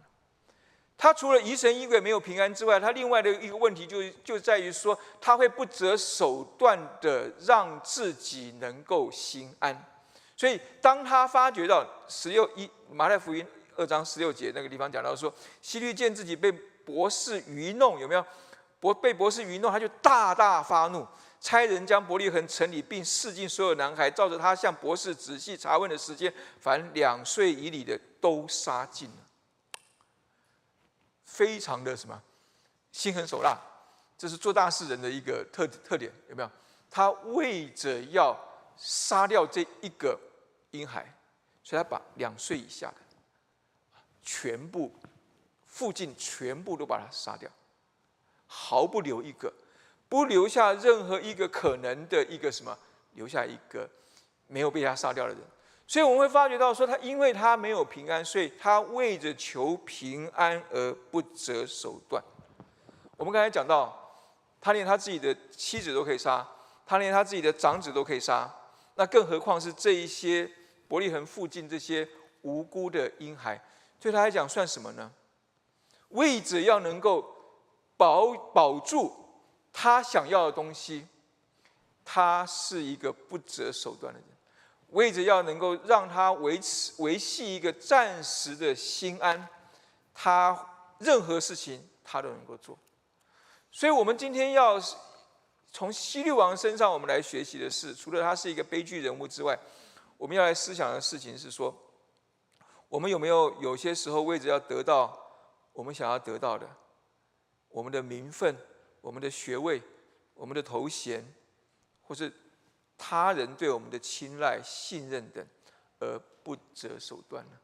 [0.96, 9.84] 他除了疑神疑鬼没有平安之外，他另外的一个问题就就在于说，他会不择手段的让自己能够心安。
[10.36, 13.46] 所以当他发觉到十六一马太福音。
[13.76, 18.24] 二章十六节那个地方讲到说，希律见自己被博士愚弄，有没有？
[18.78, 21.04] 博被博士愚弄，他就大大发怒，
[21.40, 29.23] 差人将伯利恒城里并市境所有男孩，照着他向博士仔细查问的时间，凡两岁以里的都杀尽了。
[31.34, 32.22] 非常的什么？
[32.92, 33.58] 心狠手辣，
[34.16, 36.50] 这是做大事人的一个特特点，有没有？
[36.88, 38.38] 他为着要
[38.76, 40.16] 杀掉这一个
[40.70, 41.12] 婴孩，
[41.64, 42.96] 所以他把两岁以下的。
[44.22, 44.92] 全部
[45.66, 47.50] 附近全部都把他杀掉，
[48.46, 49.52] 毫不留一个，
[50.08, 52.78] 不留下任何一个可能的一个什么，
[53.14, 53.90] 留下一个
[54.46, 55.42] 没有被他杀掉的人。
[55.94, 62.20] 所以我们会发觉到说，他因为他没有平安，所以他为着求平安而不择手段。
[63.16, 63.96] 我们刚才讲到，
[64.60, 66.44] 他连他自己的妻子都可以杀，
[66.84, 68.52] 他连他自己的长子都可以杀，
[68.96, 70.50] 那更何况是这一些
[70.88, 72.08] 伯利恒附近这些
[72.42, 73.64] 无辜的婴孩。
[74.00, 75.08] 对他来讲算什么呢？
[76.08, 77.24] 为着要能够
[77.96, 79.14] 保保住
[79.72, 81.06] 他想要的东西，
[82.04, 84.28] 他是一个不择手段的人。
[84.94, 89.48] 为着要能够让他维持维系一个暂时的心安，
[90.14, 90.58] 他
[90.98, 92.78] 任何事情他都能够做。
[93.70, 94.80] 所以，我们今天要
[95.70, 99.58] 从西律王身上，我们来学习的是，除了他是一个悲剧人物之外，
[100.16, 101.74] 我们要来思想的事情是说。
[102.86, 105.18] 我们有没有有些时候为着要得到
[105.72, 106.68] 我们想要得到的，
[107.68, 108.56] 我们的名分、
[109.00, 109.82] 我们的学位、
[110.34, 111.26] 我们的头衔，
[112.02, 112.32] 或是
[112.96, 115.46] 他人对我们的青睐、信任等，
[116.00, 117.56] 而不择手段呢？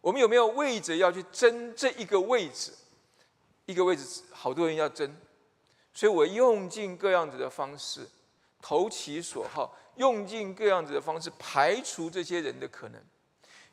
[0.00, 2.72] 我们有没有为着要去争这一个位置？
[3.66, 5.14] 一个位置，好多人要争，
[5.94, 8.06] 所以我用尽各样子的方式，
[8.60, 13.02] 投其所好，用尽各样子的方式排除这些人的可能。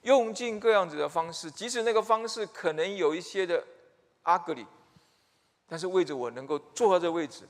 [0.04, 3.64] 用尽各样子的方式，即使那个方式可能有一些的
[4.24, 4.66] ugly，
[5.68, 7.48] 但是为着我能够坐到这位置，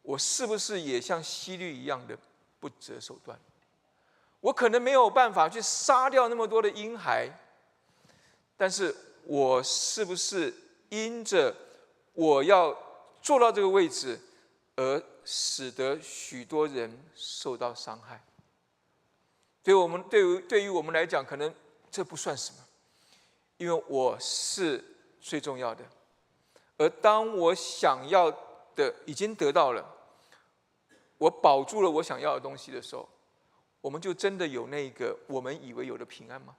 [0.00, 2.16] 我是不是也像西律一样的
[2.60, 3.38] 不择手段？
[4.40, 7.28] 我可能没有办法去杀掉那么多的婴孩，
[8.56, 8.94] 但是
[9.24, 10.54] 我是不是
[10.90, 11.54] 因着
[12.12, 12.76] 我要
[13.20, 14.20] 坐到这个位置，
[14.76, 18.22] 而使得许多人受到伤害？
[19.62, 21.52] 对我们，对于对于我们来讲，可能
[21.90, 22.58] 这不算什么，
[23.56, 24.82] 因为我是
[25.20, 25.84] 最重要的。
[26.78, 28.30] 而当我想要
[28.76, 29.84] 的已经得到了，
[31.18, 33.08] 我保住了我想要的东西的时候，
[33.80, 36.56] 我们就真的有那个我们以为有的平安吗？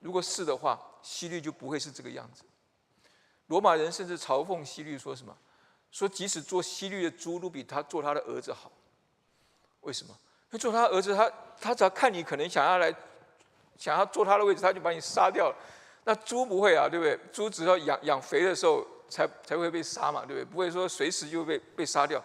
[0.00, 2.44] 如果是的话，西律就不会是这个样子。
[3.46, 5.36] 罗马人甚至嘲讽西律说什么？
[5.90, 8.70] 说即使做西律的猪，都比他做他的儿子好。
[9.80, 10.14] 为什么？
[10.58, 12.94] 做他儿子，他他只要看你可能想要来，
[13.76, 15.56] 想要坐他的位置，他就把你杀掉了。
[16.04, 17.18] 那猪不会啊，对不对？
[17.32, 20.44] 猪只要养养肥的时候才才会被杀嘛，对不对？
[20.44, 22.22] 不会说随时就被被杀掉。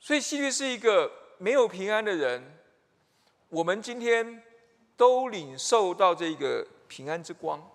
[0.00, 2.58] 所以西律是一个没有平安的人。
[3.48, 4.42] 我们今天
[4.96, 7.70] 都领受到这个平安之光，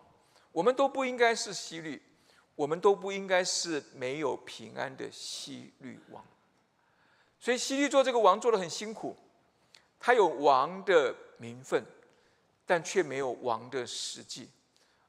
[0.52, 2.02] 我们都不应该是西律，
[2.56, 6.24] 我们都不应该是没有平安的西律王。
[7.40, 9.18] 所以西律做这个王做的很辛苦。
[10.00, 11.82] 他有王的名分，
[12.66, 14.50] 但却没有王的实际，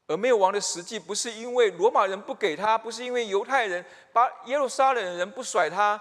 [0.06, 6.00] 而没有王的实际，不是因为罗马人不给他，不是因为犹太人把耶路撒冷的人不甩他，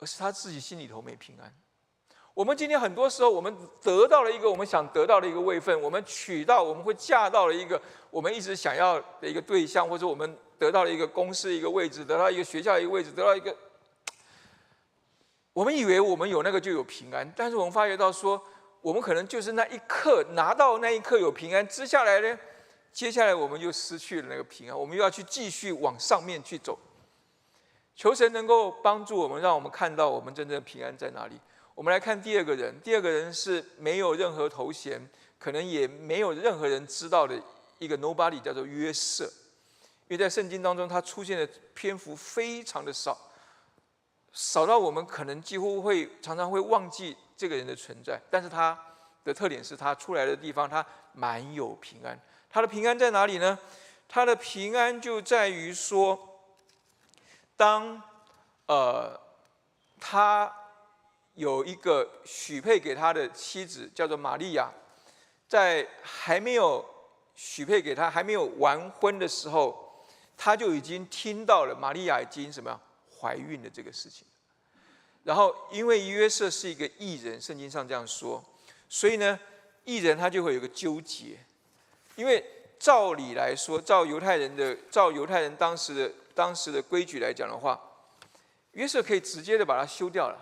[0.00, 1.54] 而是他自己心里头没平安。
[2.32, 13.54] 我们今天很多时候，我们得到了一个我们想得到的一个位分，我们娶到，我们会嫁到了一个我们一直想要的一个对象，或者我们得到了一个公司一个位置，得到一个学校一个位置，得到一个，
[15.52, 18.40] 我们以为我们有那个就有平安，但是我们发觉到说，
[18.80, 22.38] 我们可能就是那一刻拿到那一刻有平安，接下来呢？
[22.92, 26.78] 接下来我们又失去了那个平安，我们又要去继续往上面去走。
[28.00, 31.38] 求神能够帮助我们，让我们看到我们真正的平安在哪里。
[31.74, 34.98] 我们来看第二个人，第二个人是没有任何头衔，
[35.38, 37.38] 可能也没有任何人知道的
[37.78, 39.30] 一个 nobody，叫做约瑟。
[40.08, 43.18] 因为在圣经当中，他出现的篇幅非常的少，
[44.32, 48.18] 少到我们可能几乎会常常会忘记这个人的存在。
[48.30, 48.78] 但是他
[49.24, 50.82] 的特点是他出来的地方，他
[51.12, 52.18] 满有平安。
[52.48, 53.58] 他的平安在哪里呢？
[54.08, 56.29] 他的平安就在于说，
[57.60, 58.02] 当
[58.64, 59.20] 呃
[60.00, 60.50] 他
[61.34, 64.70] 有一个许配给他的妻子叫做玛利亚，
[65.46, 66.82] 在还没有
[67.34, 70.06] 许配给他、还没有完婚的时候，
[70.38, 72.80] 他就已经听到了玛利亚已经什么
[73.20, 74.26] 怀孕的这个事情。
[75.22, 78.42] 然后因为约瑟是一个艺人，圣经上这样说，
[78.88, 79.38] 所以呢，
[79.84, 81.36] 艺人他就会有个纠结。
[82.16, 82.42] 因为
[82.78, 87.78] 照理来说，照犹太人的照犹太人当时的当时的规矩来讲的话，
[88.70, 90.38] 约瑟可以直接的把它修掉了，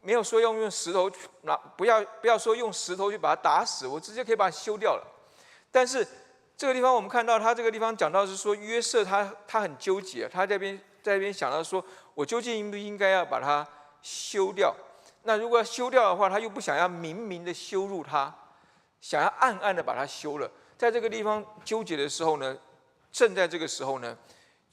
[0.00, 1.10] 没有说用用石头
[1.42, 5.06] 拿，不要不要说用石头去把它打死，我直接可以把它修掉了。
[5.70, 6.08] 但是
[6.56, 13.66] 这个地方我们看到，他这个地方讲到是说约瑟他他很纠结，他这边在这边想到说，我究竟应不应该要把它
[14.00, 14.74] 修掉？
[15.24, 18.34] 那如果要修掉的话，他又不想要明明的羞辱他。
[18.98, 22.56] 想要暗暗的把它修了，在这个地方纠结的时候呢，
[23.12, 24.16] 正在这个时候呢，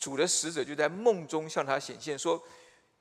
[0.03, 2.43] 主的使者就在梦中向他显现，说：“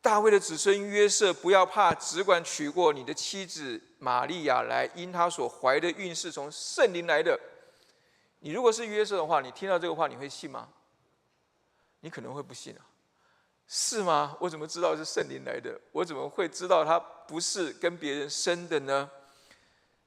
[0.01, 7.37] 大卫的子孙约瑟，不要怕，只管娶过你的妻子玛利亚来，因他所怀的孕是从圣灵来的。”
[8.39, 10.69] 你如果是约瑟的话，你听到这个话，你会信吗？
[12.03, 12.87] 你可能会不信啊，
[13.67, 14.37] 是吗？
[14.39, 15.77] 我怎么知道是圣灵来的？
[15.91, 19.11] 我怎么会知道他不是跟别人生的呢？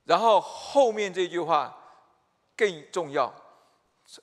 [0.05, 1.77] 然后后面这句话
[2.55, 3.34] 更重要，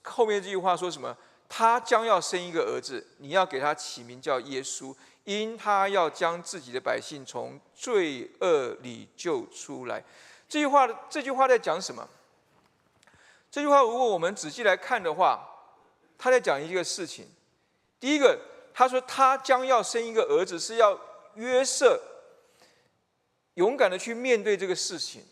[0.04, 1.14] 后面这句话说什么？
[1.54, 10.02] 他将要生一个儿子，你要给他起名叫耶稣，因他要将自己的百姓从罪恶里救出来。
[10.48, 12.08] 这句话，这句话在讲什么？
[13.50, 15.46] 这句话如果我们仔细来看的话，
[16.16, 17.28] 他在讲一个事情。
[18.00, 18.40] 第一个，
[18.72, 20.98] 他说他将要生一个儿子，是要
[21.34, 22.00] 约瑟
[23.56, 25.22] 勇敢的去面对这个事情。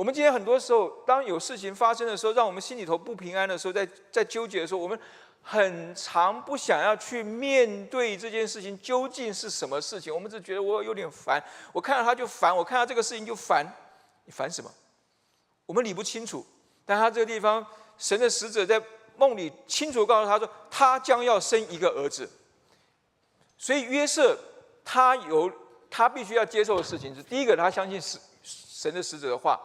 [0.00, 4.98] 我们今天很多时候，当有事情发生的时候，让我们心里头不平安的时候，在在纠结的时候，我们
[5.42, 10.10] 很常不想要去面对这件事情究竟是什么事情。
[10.10, 11.38] 我们只觉得我有点烦，
[11.70, 13.62] 我看到他就烦，我看到这个事情就烦。
[14.24, 14.72] 你烦什么？
[15.66, 16.46] 我们理不清楚。
[16.86, 17.66] 但他这个地方，
[17.98, 18.82] 神的使者在
[19.18, 22.26] 梦里清楚告诉他说，他将要生一个儿子。
[23.58, 24.34] 所以约瑟
[24.82, 25.52] 他有
[25.90, 29.60] 他必须要接受的事情是：第一个，他相信是神的使者的话。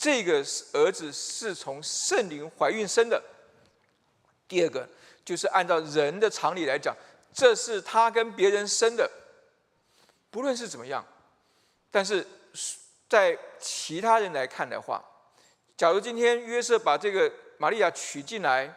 [0.00, 3.22] 这个儿子是从圣灵怀孕生的。
[4.48, 4.88] 第二个
[5.22, 6.96] 就是按照人的常理来讲，
[7.34, 9.08] 这是他跟别人生的。
[10.30, 11.04] 不论是怎么样，
[11.90, 12.26] 但是
[13.10, 15.04] 在其他人来看的话，
[15.76, 18.74] 假如今天约瑟把这个玛利亚娶进来，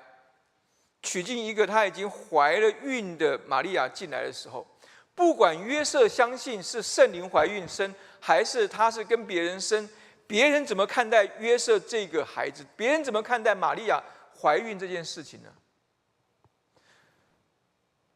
[1.02, 4.68] 娶进一个他已经怀了孕的玛利亚进来的时候，
[5.16, 9.88] 不管约瑟相信是圣灵怀孕生，还是他是跟别人生。
[10.34, 12.66] 别人怎么看待约瑟这个孩子？
[12.76, 14.04] 别人怎么看待玛利亚
[14.36, 15.54] 怀孕这件事情呢？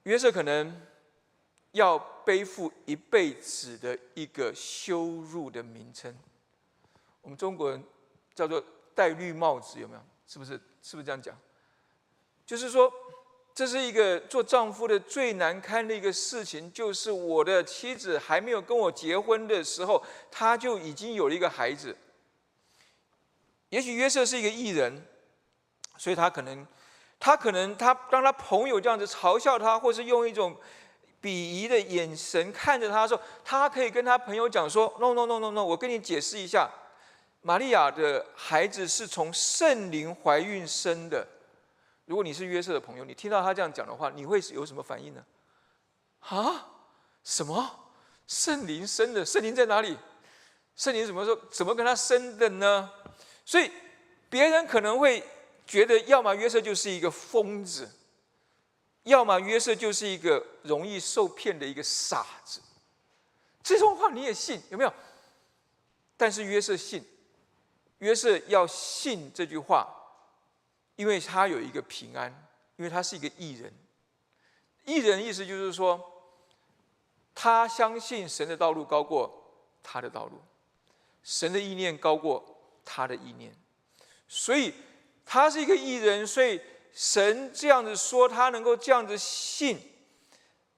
[0.02, 0.82] 约瑟可能
[1.74, 6.18] 要背负一辈子的一个羞辱的名称。
[7.22, 7.84] 我们中国人
[8.34, 8.64] 叫做
[8.96, 10.02] 戴绿帽子，有没有？
[10.28, 10.60] 是不是？
[10.82, 11.38] 是不是这样讲？
[12.48, 12.92] 就是说，
[13.54, 21.96] 这是一个做丈夫的最难堪的一个事情，就是我的妻子还没有跟我结婚的时候，他就已经有了一个孩子。
[23.70, 25.06] 也许约瑟是一个艺人，
[25.98, 26.66] 所以他可能，
[27.20, 30.56] 他可能他当他朋友这样子嘲笑他，或是用一种
[31.22, 36.70] 鄙夷的眼神看着他的时候，他可以跟他朋友讲说：“no no no no no，我跟你解释一下，
[37.42, 41.28] 玛利亚的孩子是从圣灵怀孕生的。
[42.06, 45.26] 如果你是约瑟的朋友，你听到他这样讲的话，你会有什么反应呢？
[46.20, 46.68] 啊？
[47.24, 47.70] 什么？
[48.28, 49.26] 圣灵生的？
[49.26, 49.98] 圣灵在哪里？
[50.76, 51.38] 圣灵怎么说？
[51.52, 52.90] 怎么跟他生的呢？”
[53.48, 53.72] 所以，
[54.30, 55.24] 别人可能会
[55.66, 57.90] 觉得要么约瑟就是一个疯子，
[59.04, 62.60] 要么约瑟就是一个容易受骗的一个傻子。
[63.64, 64.94] 这种话你也信有没有？
[66.18, 67.02] 但是约瑟信，
[68.00, 69.88] 约瑟要信这句话，
[70.98, 72.30] 因为他有一个平安，
[72.76, 73.74] 因为他是一个艺人。
[74.84, 76.02] 艺人意思就是说，
[77.34, 79.32] 他相信神的道路高过
[79.82, 80.42] 他的道路，
[81.24, 82.57] 神的意念高过
[82.88, 83.54] 他的意念，
[84.30, 84.74] 所以
[85.26, 86.26] 他是一个艺人。
[86.26, 86.60] 所以
[86.94, 89.78] 神这样子说，他能够这样子信。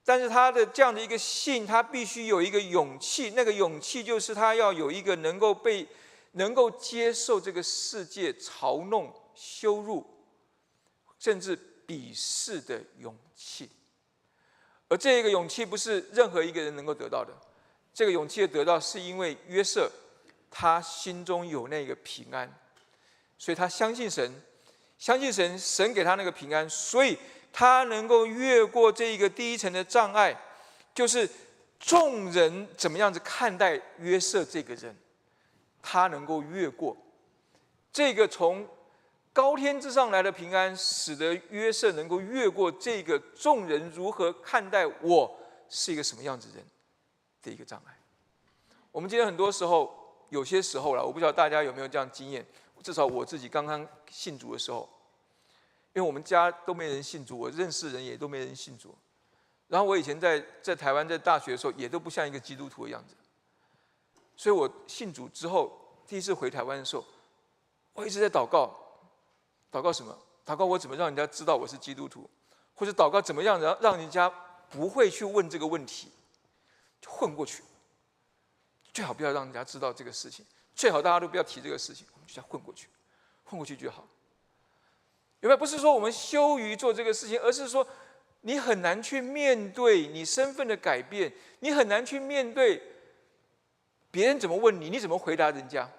[0.03, 3.34] 但是他的这样的一个信，他必须有一个勇气。
[3.36, 5.88] 那个勇气就是他要有一个能够被、
[6.32, 10.03] 能够接受这个世界嘲弄、羞辱，
[11.20, 11.55] 甚至
[11.86, 13.70] 鄙视的勇气。
[14.88, 17.32] 而这个勇气不是任何一个人能够得到的。
[17.93, 19.91] 这个勇气的得到，是因为约瑟
[20.52, 22.54] 他心中有那个平安，
[23.38, 24.32] 所以他相信神，
[24.97, 27.18] 相信神，神给他那个平安，所以。
[27.52, 30.39] 他能够越过这一个第一层的障碍，
[30.93, 31.28] 就是
[31.80, 34.95] 众人怎么样子看待约瑟这个人，
[35.82, 36.95] 他能够越过
[37.91, 38.68] 这个从
[39.34, 46.64] 高天之上来的平安，使得约瑟能够越过这个众人如何看待我是一个什么样子人
[47.41, 47.97] 的一个障碍。
[48.91, 49.99] 我们今天很多时候，
[50.30, 52.45] 有些时候了，我不知道大家有没有这样经验，
[52.82, 54.88] 至少我自己刚刚信主的时候。
[55.93, 58.95] 因为我们家都没人信主，我认识人也都没人信主。
[59.67, 63.15] 然后我以前在在台湾在大学的时候，也都不像一个基督徒的样子。
[64.38, 65.75] 所以我信主之后，
[66.07, 67.03] 第一次回台湾的时候，
[67.93, 68.71] 我一直在祷告，
[69.71, 70.15] 祷告什么？
[70.45, 72.30] 祷告我怎么让人家知道我是基督徒，
[72.75, 74.32] 或者祷告怎么样让让人家
[74.69, 76.11] 不会去问这个问题，
[77.01, 77.63] 就混过去。
[79.00, 80.45] 最好不要让人家知道这个事情，
[80.76, 82.89] 最好大家都不要提这个事情，我们就这样混过去，
[83.45, 84.06] 混过去就好。
[85.39, 85.58] 有没有？
[85.58, 87.88] 不是说我们羞于做这个事情，而是说
[88.41, 92.84] 你很难去面对你身份的改变，你很难去面对
[94.12, 95.89] 别人怎么问你，你怎么回答人家？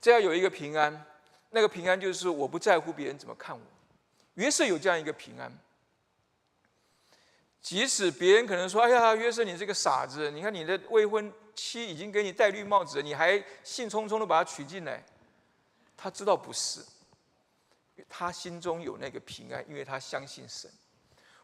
[0.00, 1.06] 这要有一个平安，
[1.50, 3.62] 那个平安就是我不在乎别人怎么看我。
[4.34, 5.56] 约瑟有这样一个平安，
[7.62, 15.04] 即使别人可能说：“哎呀，约瑟你这个傻子，你看你的未婚妻已经给你戴绿帽子了，你还兴冲冲的把她娶进来。”
[15.96, 16.80] 他知道不是。
[18.08, 20.70] 他心中有那个平安，因为他相信神。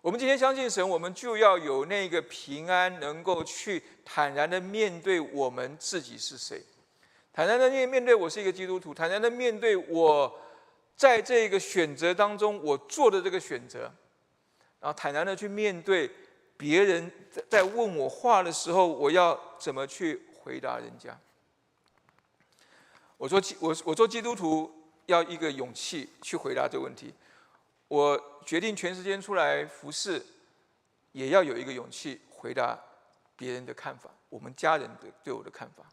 [0.01, 6.63] 我们今天相信神，我们就要有那个平安，能够去坦然的面对我们自己是谁，
[7.31, 10.41] 坦然的面面对我是一个基督徒，坦然的面对我
[10.97, 13.93] 在这个选择当中我做的这个选择，
[14.81, 16.11] 然后坦然的去面对
[16.57, 17.11] 别人
[17.49, 21.19] 在问我话的时候，我要怎么去回答人家？
[23.17, 24.73] 我说基我我做基督徒。
[25.07, 27.15] 要一个勇气去回答这个问题。
[27.87, 30.21] 我决定全时间出来服侍，
[31.13, 32.77] 也要有一个勇气回答
[33.37, 35.89] 别人的看法，我们家人的对我的看法。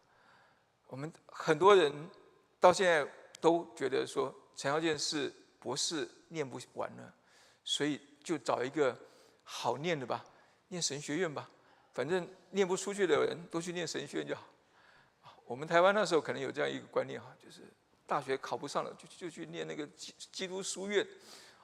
[0.88, 2.10] 我们很多人
[2.58, 3.08] 到现在
[3.40, 7.14] 都觉得说陈耀健是博士念不完了，
[7.62, 8.98] 所以就找一个
[9.44, 10.24] 好念的吧，
[10.66, 11.48] 念神学院吧，
[11.92, 14.42] 反正念不出去的人都去念神学院就好。
[15.46, 17.60] 我们台湾那时候可能有这样一个观念哈，就是。
[18.06, 21.02] 大学考不上了，就就去念那个基基督书院，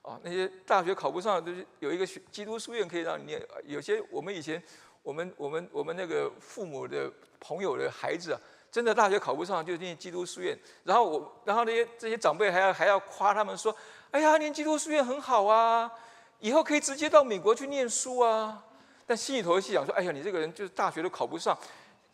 [0.01, 3.47] 啊，那些大学考不上都是有一个学基督书院可以让你念。
[3.67, 4.61] 有些我们以前，
[5.03, 8.41] 我们我们我们那个父母的朋友的孩子啊，
[8.73, 10.59] 真的大学考不上就念基督书院。
[10.83, 13.77] 然后我，然后那些这些长辈还要还要夸他们说
[14.11, 15.93] ：“哎呀，念基督书院很好啊，
[16.41, 18.65] 以后可以直接到美国去念书啊。”
[19.07, 21.57] 但心里头细想说：“哎呀，你这个人就是大学都考不上，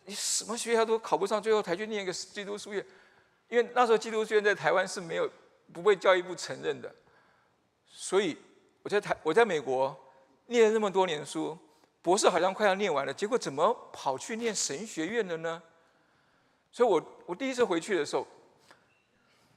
[0.05, 2.85] 你什么学校都考不上，最后才去念一个基督书院。”
[3.49, 5.29] 因为那时候基督学院在台湾是没有
[5.71, 6.93] 不被教育部承认的，
[7.87, 8.35] 所以
[8.83, 9.95] 我在台我在美国
[10.47, 11.57] 念了那么多年书，
[12.01, 15.61] 博士好像快要念完了，结果怎么跑去念神学院了呢？
[16.71, 18.27] 所以我我第一次回去的时候，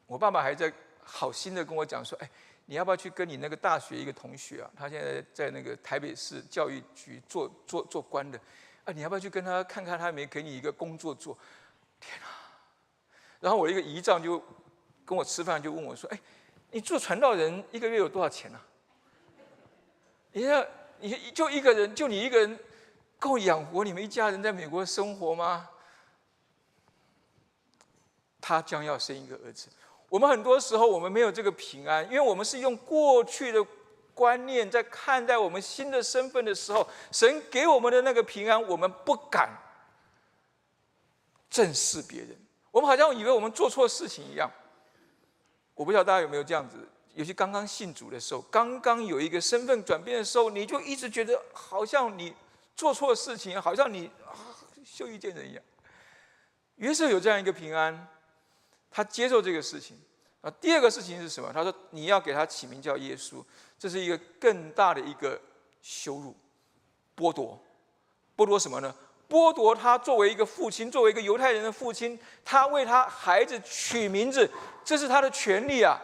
[0.06, 2.30] 我爸爸还在好心的跟我讲说：“哎，
[2.70, 4.70] 你要不要去跟你那个大学一个同学啊？
[4.76, 8.38] 他现在在那个台北市教育局做做做官的，
[8.84, 11.36] 啊，你要不要去跟他看看他没给你一个工作做？”
[11.98, 12.26] 天哪！
[13.40, 14.40] 然后我一个姨丈就
[15.04, 16.20] 跟我吃饭，就问我说：“哎，
[16.70, 18.60] 你做传道人一个月有多少钱呢？
[20.30, 20.64] 你要
[21.00, 22.56] 你就一个人，就你一个人
[23.18, 25.68] 够养活你们一家人在美国生活吗？”
[28.40, 29.68] 他将要生一个儿子。
[30.10, 33.64] 我们很多时候我们没有这个平安，因为我们是用过去的
[34.12, 39.48] 观念在看待我们新的身份的时候，神给我们的那个平安，我们不敢
[41.48, 42.36] 正视别人。
[42.72, 44.50] 我们好像以为我们做错事情一样，
[45.74, 46.76] 我不知道大家有没有这样子，
[47.14, 52.34] 尤其刚刚信主的时候，刚刚有一个身份转变的时候，你就一直觉得好像你
[52.74, 54.34] 做错事情，好像你啊
[54.84, 55.62] 羞于见人一样。
[56.76, 58.08] 约瑟有这样一个平安，
[58.90, 59.96] 他接受这个事情。
[60.40, 61.52] 啊，第二个事情是什么？
[61.52, 63.44] 他说你要给他起名叫耶稣，
[63.78, 65.38] 这是一个更大的一个
[65.82, 66.34] 羞辱、
[67.14, 67.62] 剥夺，
[68.36, 68.94] 剥夺什么呢？
[69.28, 74.50] 剥夺他作为一个父亲，作为一个犹太人的父亲，他为他孩子取名字，
[74.82, 76.00] 这是他的权利啊！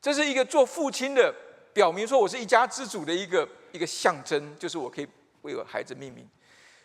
[0.00, 1.34] 这是一个做父亲的
[1.72, 5.08] 表明说我是一家之主的一个一个象征，就是我可以
[5.42, 6.26] 为我孩子命名。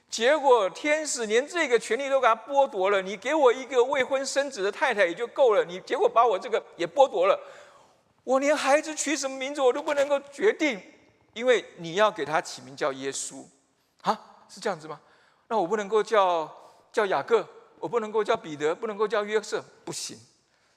[0.09, 7.39] 结果天使连这个权利都给他剥夺了，你给我一个未婚生子的太太也就够了，你结果把我这个也剥夺了，
[8.23, 10.81] 我连孩子取什么名字我都不能够决定，
[11.33, 13.45] 因为你要给他起名叫耶稣，
[14.01, 14.99] 啊，是这样子吗？
[15.47, 16.51] 那我不能够叫
[16.91, 17.47] 叫雅各，
[17.79, 20.17] 我不能够叫彼得，不能够叫约瑟，不行，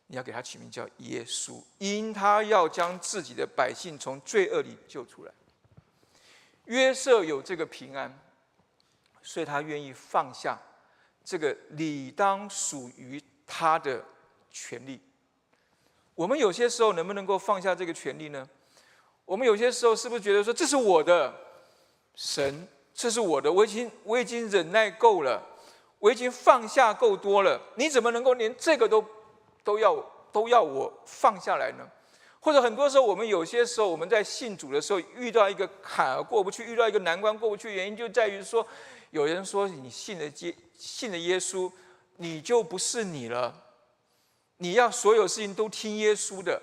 [0.08, 5.32] 你要给他起名叫耶稣，因他要将自己的百姓从罪恶里救出来。
[6.66, 8.21] 约瑟有这个平安。
[9.22, 10.58] 所以他愿意放下
[11.24, 14.04] 这个理当属于他的
[14.50, 15.00] 权利。
[16.14, 18.46] 我们有些时候能不能够放下这个权利呢？
[19.24, 21.32] 我们有些时候是不是觉得说这是我的
[22.14, 25.42] 神，这是我的，我已经我已经忍耐够了，
[25.98, 29.02] 我已经放下够多了，你怎么能够连这个都
[29.64, 29.94] 都要
[30.32, 31.88] 都要我放下来呢？
[32.40, 38.66] 或者很多时候，我们有些时候我们在信主的时候遇到一个坎儿过不去，遇到一个难关过不去，原因就在于说。
[39.12, 41.70] 有人说你信了耶信了耶稣，
[42.16, 43.54] 你就不是你了。
[44.56, 46.60] 你要所有事情都听耶稣的，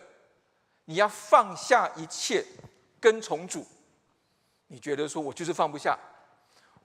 [0.86, 2.44] 你要放下一切，
[3.00, 3.64] 跟从主。
[4.66, 5.96] 你觉得说我就是放不下，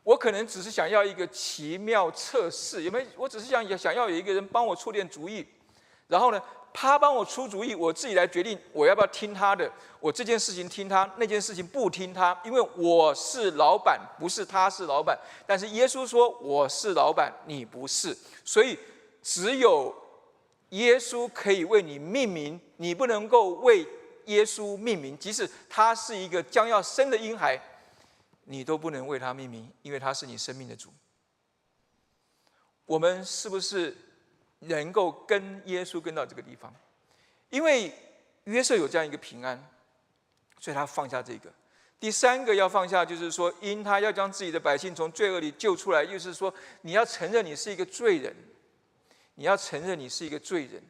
[0.03, 3.07] 我可能只是想要一个奇妙测试，有没有？
[3.17, 5.47] 我只是想想要有一个人帮我出点主意，
[6.09, 6.43] 然后呢？
[6.77, 9.70] 他帮我出主意，我自己来决定我要不要听他的。
[10.01, 15.16] 我这件事情听他，那件事情不听他，因为我是老板，不是他是老板。
[15.47, 18.14] 但是耶稣说我是老板，你不是，
[18.45, 18.77] 所以
[19.22, 19.95] 只有
[20.70, 23.87] 耶稣可以为你命名，你不能够为
[24.25, 25.16] 耶稣命名。
[25.16, 27.57] 即使他是一个将要生的婴孩，
[28.47, 30.93] 你都不能为他命名，因为他是你生命的主。
[32.85, 33.97] 我们是不是？
[34.67, 36.75] 能够跟耶稣跟到这个地方，
[37.51, 37.93] 因为
[38.45, 39.62] 约瑟有这样一个平安，
[40.59, 41.51] 所以他放下这个。
[42.01, 46.53] 第三个要放下，就是说，因他要将自己的百姓从罪恶里救出来，就是说，
[46.83, 48.35] 你要承认你是一个罪人，
[49.37, 50.83] 你要承认你是一个罪人，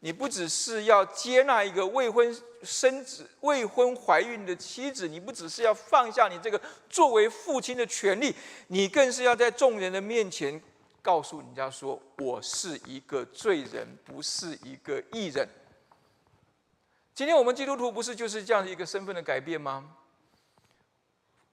[0.00, 6.58] 你不只是要接纳一个未婚生子、未婚怀孕的妻子，你不只是要放下你这个
[6.88, 8.34] 作为父亲的权利，
[8.68, 10.62] 你更是要在众人的面前。
[11.04, 15.46] 告诉人家说：“我是一个罪人，不是一个义人。”
[17.14, 19.96] 今天我们基督徒不是就是这样的一个身份的改变吗？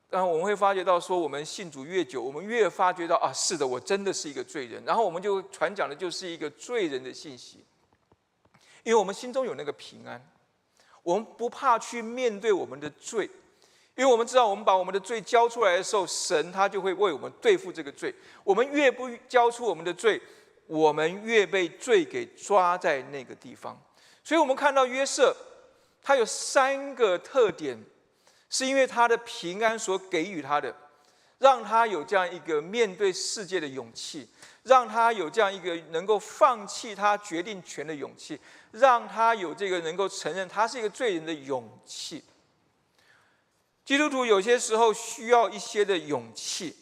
[0.10, 4.82] 然后我们会发觉到，说我们信主越久，我们越发觉到啊，是的，我真的是一个罪人。
[4.86, 7.66] 然后我们就传讲的就是一个罪人的信息，
[8.84, 10.26] 因为我们心中有那个平安，
[11.04, 13.30] 我们不怕去面对我们的罪。
[13.96, 18.14] 因为我们知道，我们把我们的罪交出来的时候，神他就会为我们对付这个罪。
[18.44, 20.20] 我们越不交出我们的罪，
[20.66, 23.80] 我们越被罪给抓在那个地方。
[24.24, 25.36] 所以，我们看到约瑟，
[26.02, 27.78] 他有三个特点，
[28.50, 30.74] 是因为他的平安所给予他的，
[31.38, 34.28] 让他有这样一个面对世界的勇气，
[34.64, 38.40] 让他有这样一个能够放弃他决定权的勇气，
[38.72, 42.24] 让他有这个能够承认他是一个罪人的勇气。
[43.92, 46.74] 基督徒有些时候需要一些的勇气。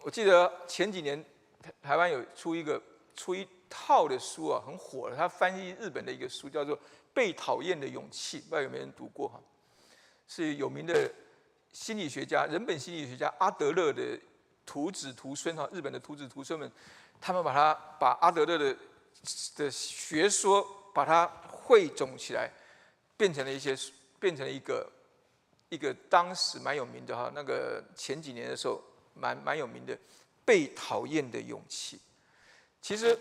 [0.00, 1.24] 我记得前几年
[1.62, 2.82] 台台湾有出一个
[3.14, 5.14] 出一套的书啊，很火的。
[5.14, 6.76] 他翻译日本的一个书，叫做
[7.14, 9.40] 《被讨厌的勇气》，不知道有没有人读过哈？
[10.26, 11.08] 是有名的
[11.72, 14.18] 心理学家，人本心理学家阿德勒的
[14.66, 16.68] 徒子徒孙哈，日本的徒子徒孙们，
[17.20, 18.76] 他们把他把阿德勒的
[19.54, 22.50] 的学说把它汇总起来，
[23.16, 23.78] 变成了一些
[24.18, 24.84] 变成了一个。
[25.68, 28.80] 一个当时蛮有名的哈，那个前几年的时候
[29.14, 29.96] 蛮蛮有名的，
[30.44, 32.00] 被讨厌的勇气。
[32.80, 33.18] 其实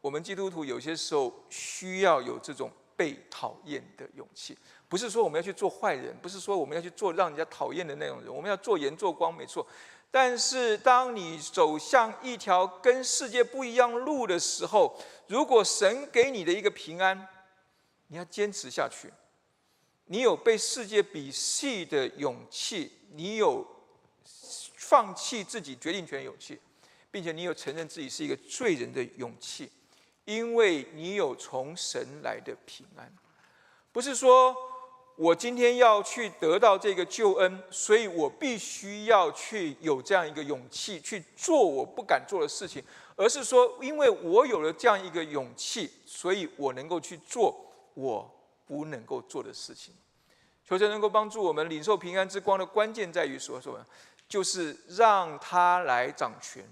[0.00, 4.56] 我们基督徒有些时候需要有这种被讨厌的勇气，
[4.88, 9.66] 不是说我们要去做坏人，不是说我们要去做让人家讨厌的那种人，我们要做盐做光没错。
[10.10, 17.28] 但是当你走向一条跟世界不一样路的时候，如果神给你的一个平安，
[18.06, 19.12] 你要坚持下去。
[20.06, 23.66] 你有被世界鄙弃的勇气，你有
[24.76, 26.58] 放弃自己决定权勇气，
[27.10, 29.70] 并且你有承认自己是一个罪人的勇气，
[30.24, 33.12] 因为你有从神来的平安。
[33.90, 34.54] 不是说
[35.16, 42.84] 我今天要去得到这个救恩，所以我必须要去有这样一个勇气去做我不敢做的事情，
[43.16, 47.58] 而是说，因为我有了这样一个勇气，所以我能够去做
[47.94, 48.30] 我
[48.66, 49.94] 不能够做的事情。
[50.64, 53.86] 求神能够帮助我们领受平安之光的关键在于说什么？
[54.28, 56.68] 就是让他来掌权，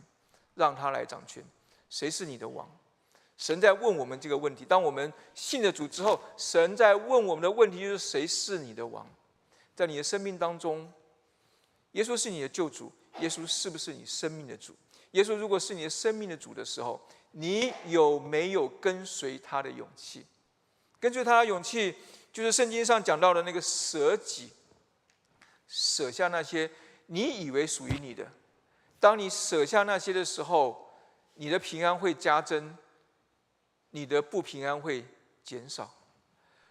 [0.54, 1.44] 让他来掌权。
[1.88, 2.68] 谁是你的王？
[3.36, 4.64] 神在问我们这个问题。
[4.64, 9.06] 当我们信了主之后，神在问我们的问题就是：谁是你的王？
[9.76, 10.92] 在你的生命当中，
[11.92, 12.90] 耶稣是你的救主，
[13.20, 14.74] 耶稣是不是你生命的主？
[15.12, 20.26] 耶稣如果是你的生命的主的时候，你有没有跟随他的勇气？
[21.04, 21.94] 根据他的勇气，
[22.32, 24.48] 就是圣经上讲到的那个舍己，
[25.68, 26.70] 舍下那些。
[27.08, 28.26] 你以为属于你的，
[28.98, 30.90] 当你舍下那些的时候，
[31.34, 32.74] 你的平安会加增，
[33.90, 35.04] 你的不平安会
[35.42, 35.94] 减少。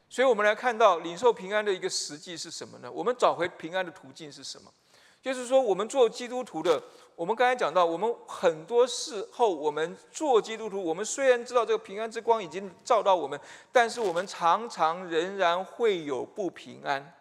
[0.10, 2.92] 所以，我们来看到领受平安的一个实际是什么呢？
[2.92, 4.74] 我们找回平安的途径是什么？
[5.22, 6.82] 就是说，我们做基督徒的，
[7.16, 13.40] 我们刚才讲到，我们很多时候，我们做基督徒，我们虽然知道这个平安之光已经照到我们，
[13.72, 17.14] 但是我们常常仍然会有不平安。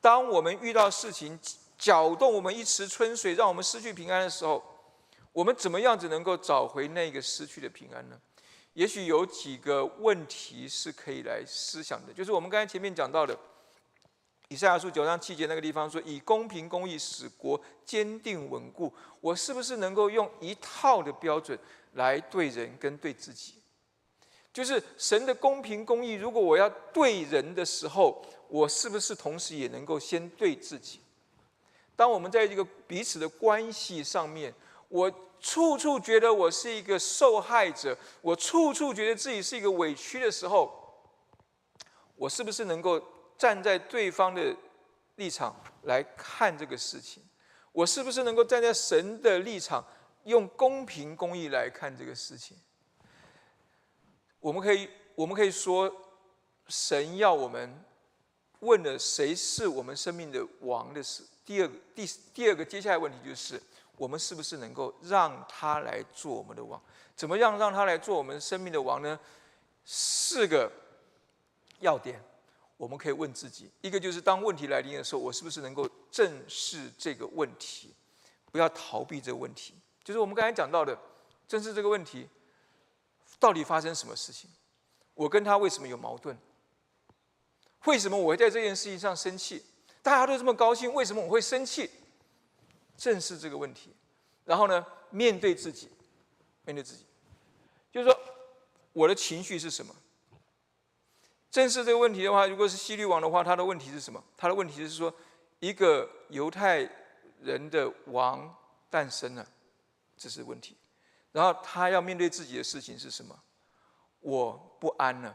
[0.00, 1.38] 当我们遇到事情，
[1.78, 4.62] 搅动我们一池春水，让我们失去平安的时候，
[5.32, 8.18] 我们怎么样子能够找回那个失去的平安呢？
[8.74, 13.36] 也许有几个问题是可以来思想的，就是我们刚才前面讲到的，
[14.50, 18.92] 以赛亚书九章七节那个地方说：“以公平公义使国坚定稳固。”
[19.22, 21.56] 我是不是能够用一套的标准
[21.92, 23.54] 来对人跟对自己？
[24.52, 30.98] 就是神的公平公义，如果我要对人的时候，我是不是同时也能够先对自己？
[31.94, 34.52] 当我们在这个彼此的关系上面，
[34.88, 35.08] 我
[35.40, 41.04] 处处觉得我是一个受害者，我处处觉得自己是一个委屈的时候，
[42.16, 43.00] 我是不是能够
[43.40, 44.54] 站在对方的
[45.16, 47.22] 立场来看这个事情？
[47.72, 49.82] 我是不是能够站在神的立场，
[50.24, 52.54] 用公平公义来看这个事情？
[54.40, 55.90] 我们可以，我们可以说，
[56.68, 57.82] 神要我们
[58.58, 61.24] 问的谁是我们生命的王的事。
[61.46, 63.58] 第二个，第第二个，接下来问题就是，
[63.96, 66.78] 我们是不是能够让他来做我们的王？
[67.16, 69.18] 怎么样让他来做我们生命的王呢？
[69.86, 70.70] 四个
[71.78, 72.22] 要点，
[72.80, 77.92] 我们可以问自己：一个就是当问题来临的时候，我是不是能够正视这个问题，
[78.50, 79.74] 不要逃避这个问题？
[80.02, 80.98] 就是我们刚才讲到的，
[81.46, 82.26] 正视这个问题，
[83.38, 84.48] 到底发生什么事情？
[85.12, 86.34] 我跟他为什么有矛盾？
[87.84, 89.62] 为什么我会在这件事情上生气？
[90.00, 91.90] 大家都这么高兴，为什么我会生气？
[92.96, 93.94] 正视这个问题，
[94.46, 95.90] 然后呢，面对自己，
[96.64, 97.04] 面对自己，
[97.92, 98.18] 就是说，
[98.94, 99.94] 我的情绪是什么？
[101.50, 104.22] 正视这个问题的话，如果是希律王的话，他的问题是什么？
[104.36, 105.12] 他的问题就是说，
[105.58, 106.88] 一个犹太
[107.40, 108.54] 人的王
[108.88, 109.44] 诞生了，
[110.16, 110.76] 这是问题。
[111.32, 113.36] 然后他要面对自己的事情是什么？
[114.20, 115.34] 我不安了，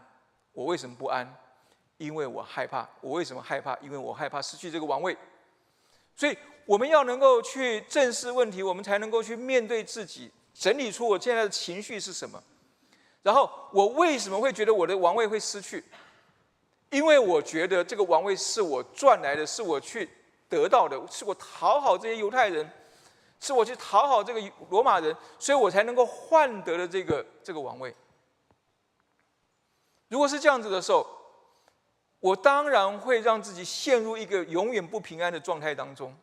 [0.53, 1.37] 我为什么不安？
[1.97, 3.75] 因为我害怕，我为什么害怕？
[3.77, 5.17] 因为我害怕失去这个王位，
[6.15, 12.41] 所以我们要能够去正视问题，我们才能够去面对自己，整理出我现在的情绪是什么。
[13.23, 15.83] 然后我为什么会觉得我的王位会失去？
[16.89, 20.09] 因为我觉得这个王位是我赚来的，是我去
[20.47, 22.69] 得到的，是我讨好这些犹太人，
[23.39, 27.93] 是我去讨好这个罗马人，所以我才能够换得了这个这个王位。
[30.07, 31.05] 如果是这样子的时候，
[32.19, 36.15] 我当然会让自己陷入一个永远不平安的状态当中，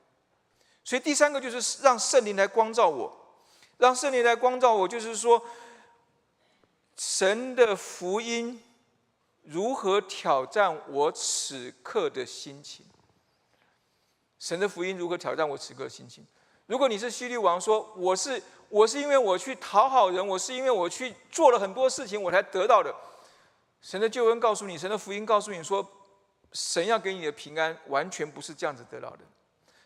[0.84, 3.12] 所以第三个就是让圣灵来光照我，
[3.78, 5.44] 让圣灵来光照我，就是说，
[6.96, 8.62] 神的福音
[9.42, 12.86] 如何挑战我此刻的心情？
[14.38, 16.26] 神的福音如何挑战我此刻心情？
[16.66, 22.94] 如果你是希律王，说我是我是因为我去讨好人，我是因为我去做了很多事情，我才得到的。
[23.80, 25.86] 神的救恩告诉你，神的福音告诉你说，
[26.52, 29.18] 神要给你的平安完全不是这样子得到的。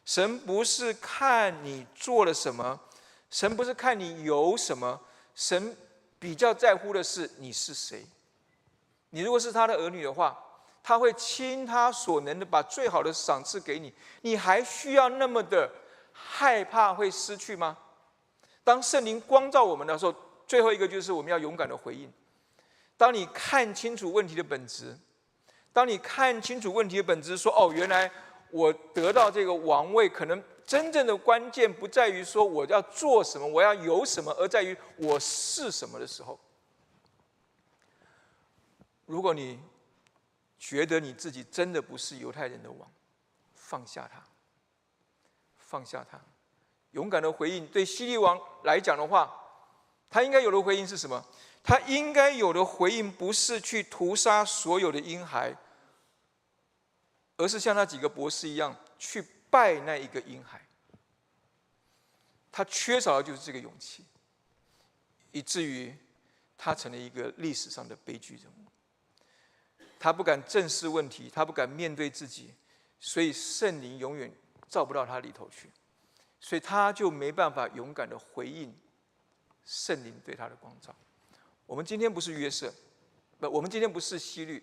[0.04, 2.78] 神不是看你做了什么，
[3.30, 5.00] 神不是看你有什么，
[5.34, 5.76] 神
[6.18, 8.06] 比较在乎的是你是谁。
[9.10, 10.36] 你如果是他的儿女的话，
[10.82, 13.92] 他会倾他所能的把最好的赏赐给你。
[14.22, 15.70] 你还需要那么的
[16.12, 17.76] 害怕会失去吗？
[18.62, 20.14] 当圣灵光照我们的时候，
[20.46, 22.12] 最后一个就是我们要勇敢的回应。
[22.96, 24.96] 当你看清楚问题的本质，
[25.72, 28.10] 当你看清楚问题的本质，说：“哦，原来
[28.50, 36.38] 我得到这个王位，可能真正的关键不在于说我要做什么，我要有什么，而在于我是什么的时候，
[39.06, 39.58] 如果你
[40.58, 42.90] 觉得你自己真的不是犹太人的王，
[43.54, 44.22] 放下他，
[45.56, 46.20] 放下他，
[46.90, 47.66] 勇敢的回应。
[47.68, 49.32] 对希利王来讲的话，
[50.10, 51.24] 他应该有的回应是什么？
[51.62, 55.52] 他应该有的回应不是去屠杀所有的婴孩，
[57.36, 60.60] 而是像那几个博士一样去拜那一个婴孩。
[62.52, 64.04] 他缺少的就是这个勇气，
[65.32, 65.94] 以至于
[66.56, 68.64] 他成了一个历史上的悲剧人物。
[69.98, 72.52] 他不敢正视问题，他不敢面对自己，
[73.00, 74.32] 所以圣灵永远
[74.68, 75.70] 照不到他里头去，
[76.40, 78.74] 所以他就没办法勇敢的回应
[79.64, 80.94] 圣灵对他的光照。
[81.66, 82.72] 我们今天不是约瑟，
[83.40, 84.62] 不，我们今天不是希律，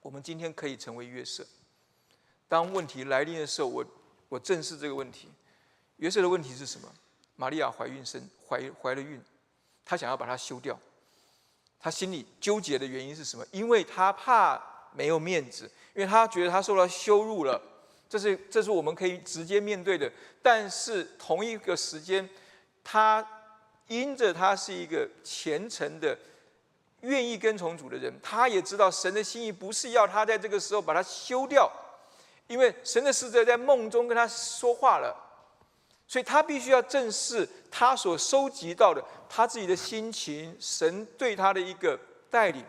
[0.00, 1.46] 我们今天可以成为约瑟。
[2.46, 3.84] 当问题来临的时候，我
[4.28, 5.28] 我正视这个问题。
[5.96, 6.92] 约瑟的问题是什么？
[7.36, 9.22] 玛利亚怀孕生怀怀了孕，
[9.84, 10.78] 他想要把它休掉。
[11.80, 13.44] 他心里纠结的原因是什么？
[13.50, 14.60] 因为他怕
[14.94, 15.64] 没有面子，
[15.94, 17.60] 因为他觉得他受到羞辱了。
[18.08, 20.10] 这是这是我们可以直接面对的。
[20.42, 22.28] 但是同一个时间，
[22.84, 23.26] 他
[23.86, 26.18] 因着他是一个虔诚的、
[27.00, 31.70] 愿意跟从主的人，他也知道神的心意不是要他在这个时候把它休掉，
[32.46, 35.16] 因为神的使者在梦中跟他说话了。
[36.10, 41.96] 所以他必须要正视他所收集到的他自己的心情，神对他的一个
[42.28, 42.64] 带领。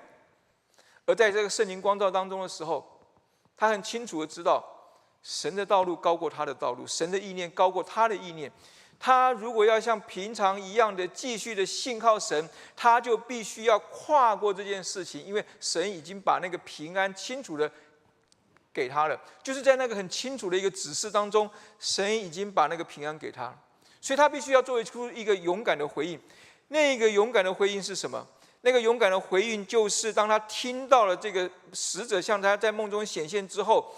[1.08, 2.86] 而在这个圣灵光照当中的时候，
[3.58, 4.64] 他很清楚的知道，
[5.24, 8.52] 神的道路高过他的道路，神的意念高过他的意念。
[9.00, 17.72] 他如果要像平常一样的继续的信靠神，他就必须要跨过这件事情，因为神已经把那个平安清楚的。
[18.74, 23.54] 给他了，就是在那个很清楚的一个指示当中，神已经把那个平安给他，
[24.00, 26.20] 所以他必须要做出一个勇敢的回应。
[26.70, 28.26] 那个勇敢的回应是什么？
[28.62, 33.94] 那个勇敢的回应就是，当他听到了这个使者向他在梦中显现之后，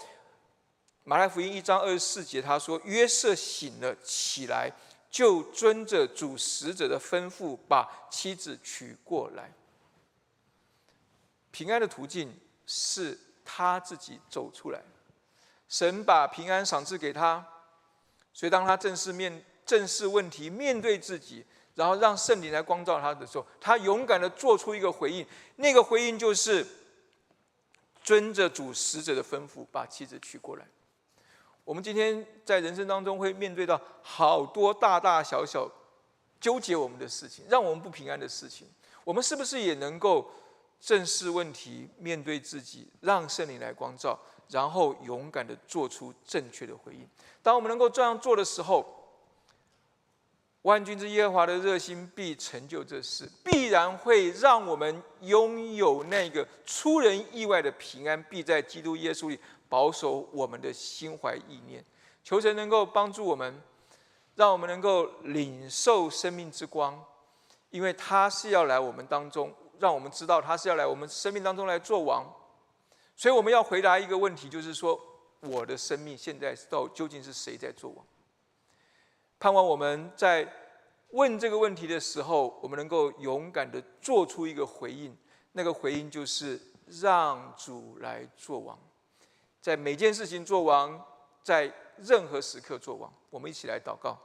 [1.04, 4.72] 马太福音一章二十四节他说：“约瑟醒了起来，
[5.08, 9.52] 就遵着主使者的吩咐，把妻子娶过来。”
[11.52, 13.16] 平安的途径是。
[13.44, 14.80] 他自己走出来，
[15.68, 17.46] 神把平安赏赐给他，
[18.32, 25.26] 所以当他正视面正视问题，面对自己，然后让圣灵来光照他的时候，他勇敢的做出一个回应。
[25.56, 26.66] 那个回应就是
[28.02, 30.66] 遵着主使者的吩咐，把妻子娶过来。
[31.64, 35.70] 我们今天在人生当中会面对到好多大大小小
[36.40, 38.66] 纠结我们的事情，让我们不平安的事情，
[39.04, 40.30] 我们是不是也能够？
[40.84, 44.18] 正视问题，面对自己，让圣灵来光照，
[44.50, 47.08] 然后勇敢的做出正确的回应。
[47.42, 48.84] 当我们能够这样做的时候，
[50.60, 61.82] 万军之耶和华的热心必成就这事，必然会让我们拥有那个出人意外的平安，必在基督耶稣里保守我们的心怀意念。
[62.22, 63.58] 求神能够帮助我们，
[64.34, 67.02] 让我们能够领受生命之光，
[67.70, 69.50] 因为他是要来我们当中。
[69.78, 72.24] 让我们知道他是要来我们生命当中来做王，
[73.16, 75.00] 所以我们要回答一个问题，就是说
[75.40, 78.04] 我的生命现在到究竟是谁在做王？
[79.38, 80.50] 盼望我们在
[81.10, 85.16] 问这个问题的时候，我们能够勇敢的做出一个回应，
[85.52, 88.78] 那个回应就是让主来做王，
[89.60, 91.04] 在每件事情做王，
[91.42, 93.12] 在任何时刻做王。
[93.30, 94.16] 我们一起来祷告，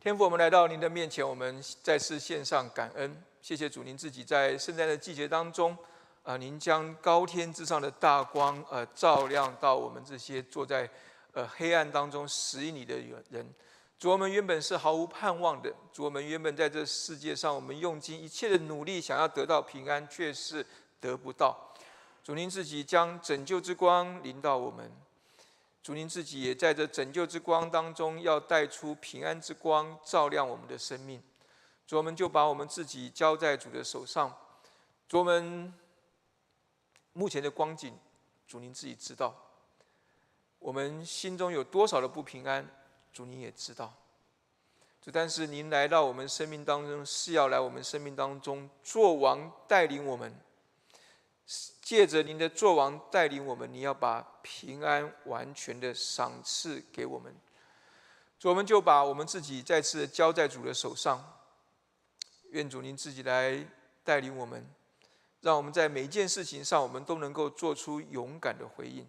[0.00, 3.22] 天父，我们来到您的面前，我们再次献上感恩。
[3.42, 5.76] 谢谢主，您自己在圣诞的季节当中，
[6.22, 10.88] 啊，您将高天之上的大光，呃，照亮到我们这些坐在，
[11.32, 12.94] 呃，黑暗当中死你的
[13.30, 13.54] 人。
[13.98, 15.72] 主，我们原本是毫无盼望的。
[15.90, 20.64] 主，我们原本在这世界上，我们用尽一切的努力想要得到平安，却是
[21.00, 21.74] 得不到。
[22.22, 24.92] 主，您自己将拯救之光临到我们。
[25.82, 31.22] 主，您自己也在这拯救之光当中，要带出平安之光，照亮我们的生命。
[31.90, 34.32] 主，我们就把我们自己交在主的手上。
[35.08, 35.74] 主，我们
[37.14, 37.98] 目前的光景，
[38.46, 39.34] 主您自己知道。
[40.60, 42.64] 我们心中有多少的不平安，
[43.12, 43.92] 主您也知道。
[45.02, 50.32] 主，但是您来到我们生命当中，是要来我们生命当中做王，带领我们。
[51.82, 57.34] 借着您的做王带领我们，你要把平安完全的赏赐给我们。
[58.38, 61.38] 主，我们就把我们自己再次交在主的手上。
[62.50, 63.64] 愿主您自己来
[64.02, 64.66] 带领我们，
[65.40, 69.06] 让我们在每一件事情上，我们都能够做出勇敢的回应，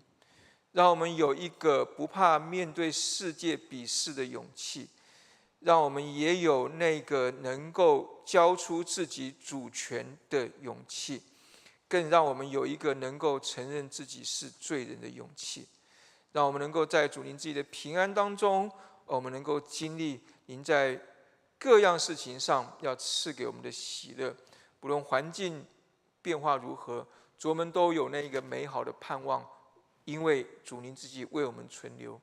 [0.71, 4.87] 让我们有一个不怕面对世界鄙视的勇气，
[5.59, 11.21] 让我们也有那个能够交出自己主权的勇气，
[11.87, 15.67] 更让我们有一个能够承认自己是罪人的勇气，
[16.31, 18.71] 让我们能够在主您自己的平安当中，
[19.05, 20.99] 我们能够经历您在
[21.63, 24.35] 各样事情上要赐给我们的喜乐，
[24.79, 25.63] 不论环境
[26.19, 27.05] 变化如何，
[27.37, 29.47] 主我们都有那一个美好的盼望，
[30.05, 32.19] 因为主您自己为我们存留，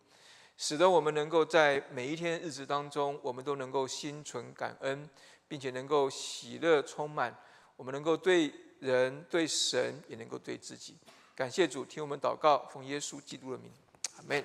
[0.57, 5.09] 使得我们能够在每一天日子当中，我们都能够心存感恩，
[5.47, 7.33] 并且能够喜乐充满，
[7.77, 8.53] 我们能够对。
[8.81, 10.97] 人对神也能够对自己，
[11.35, 13.73] 感谢主，听我们祷告，奉耶稣基督的名，
[14.17, 14.45] 阿门。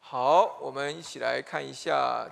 [0.00, 2.28] 好，我们一起来看一下。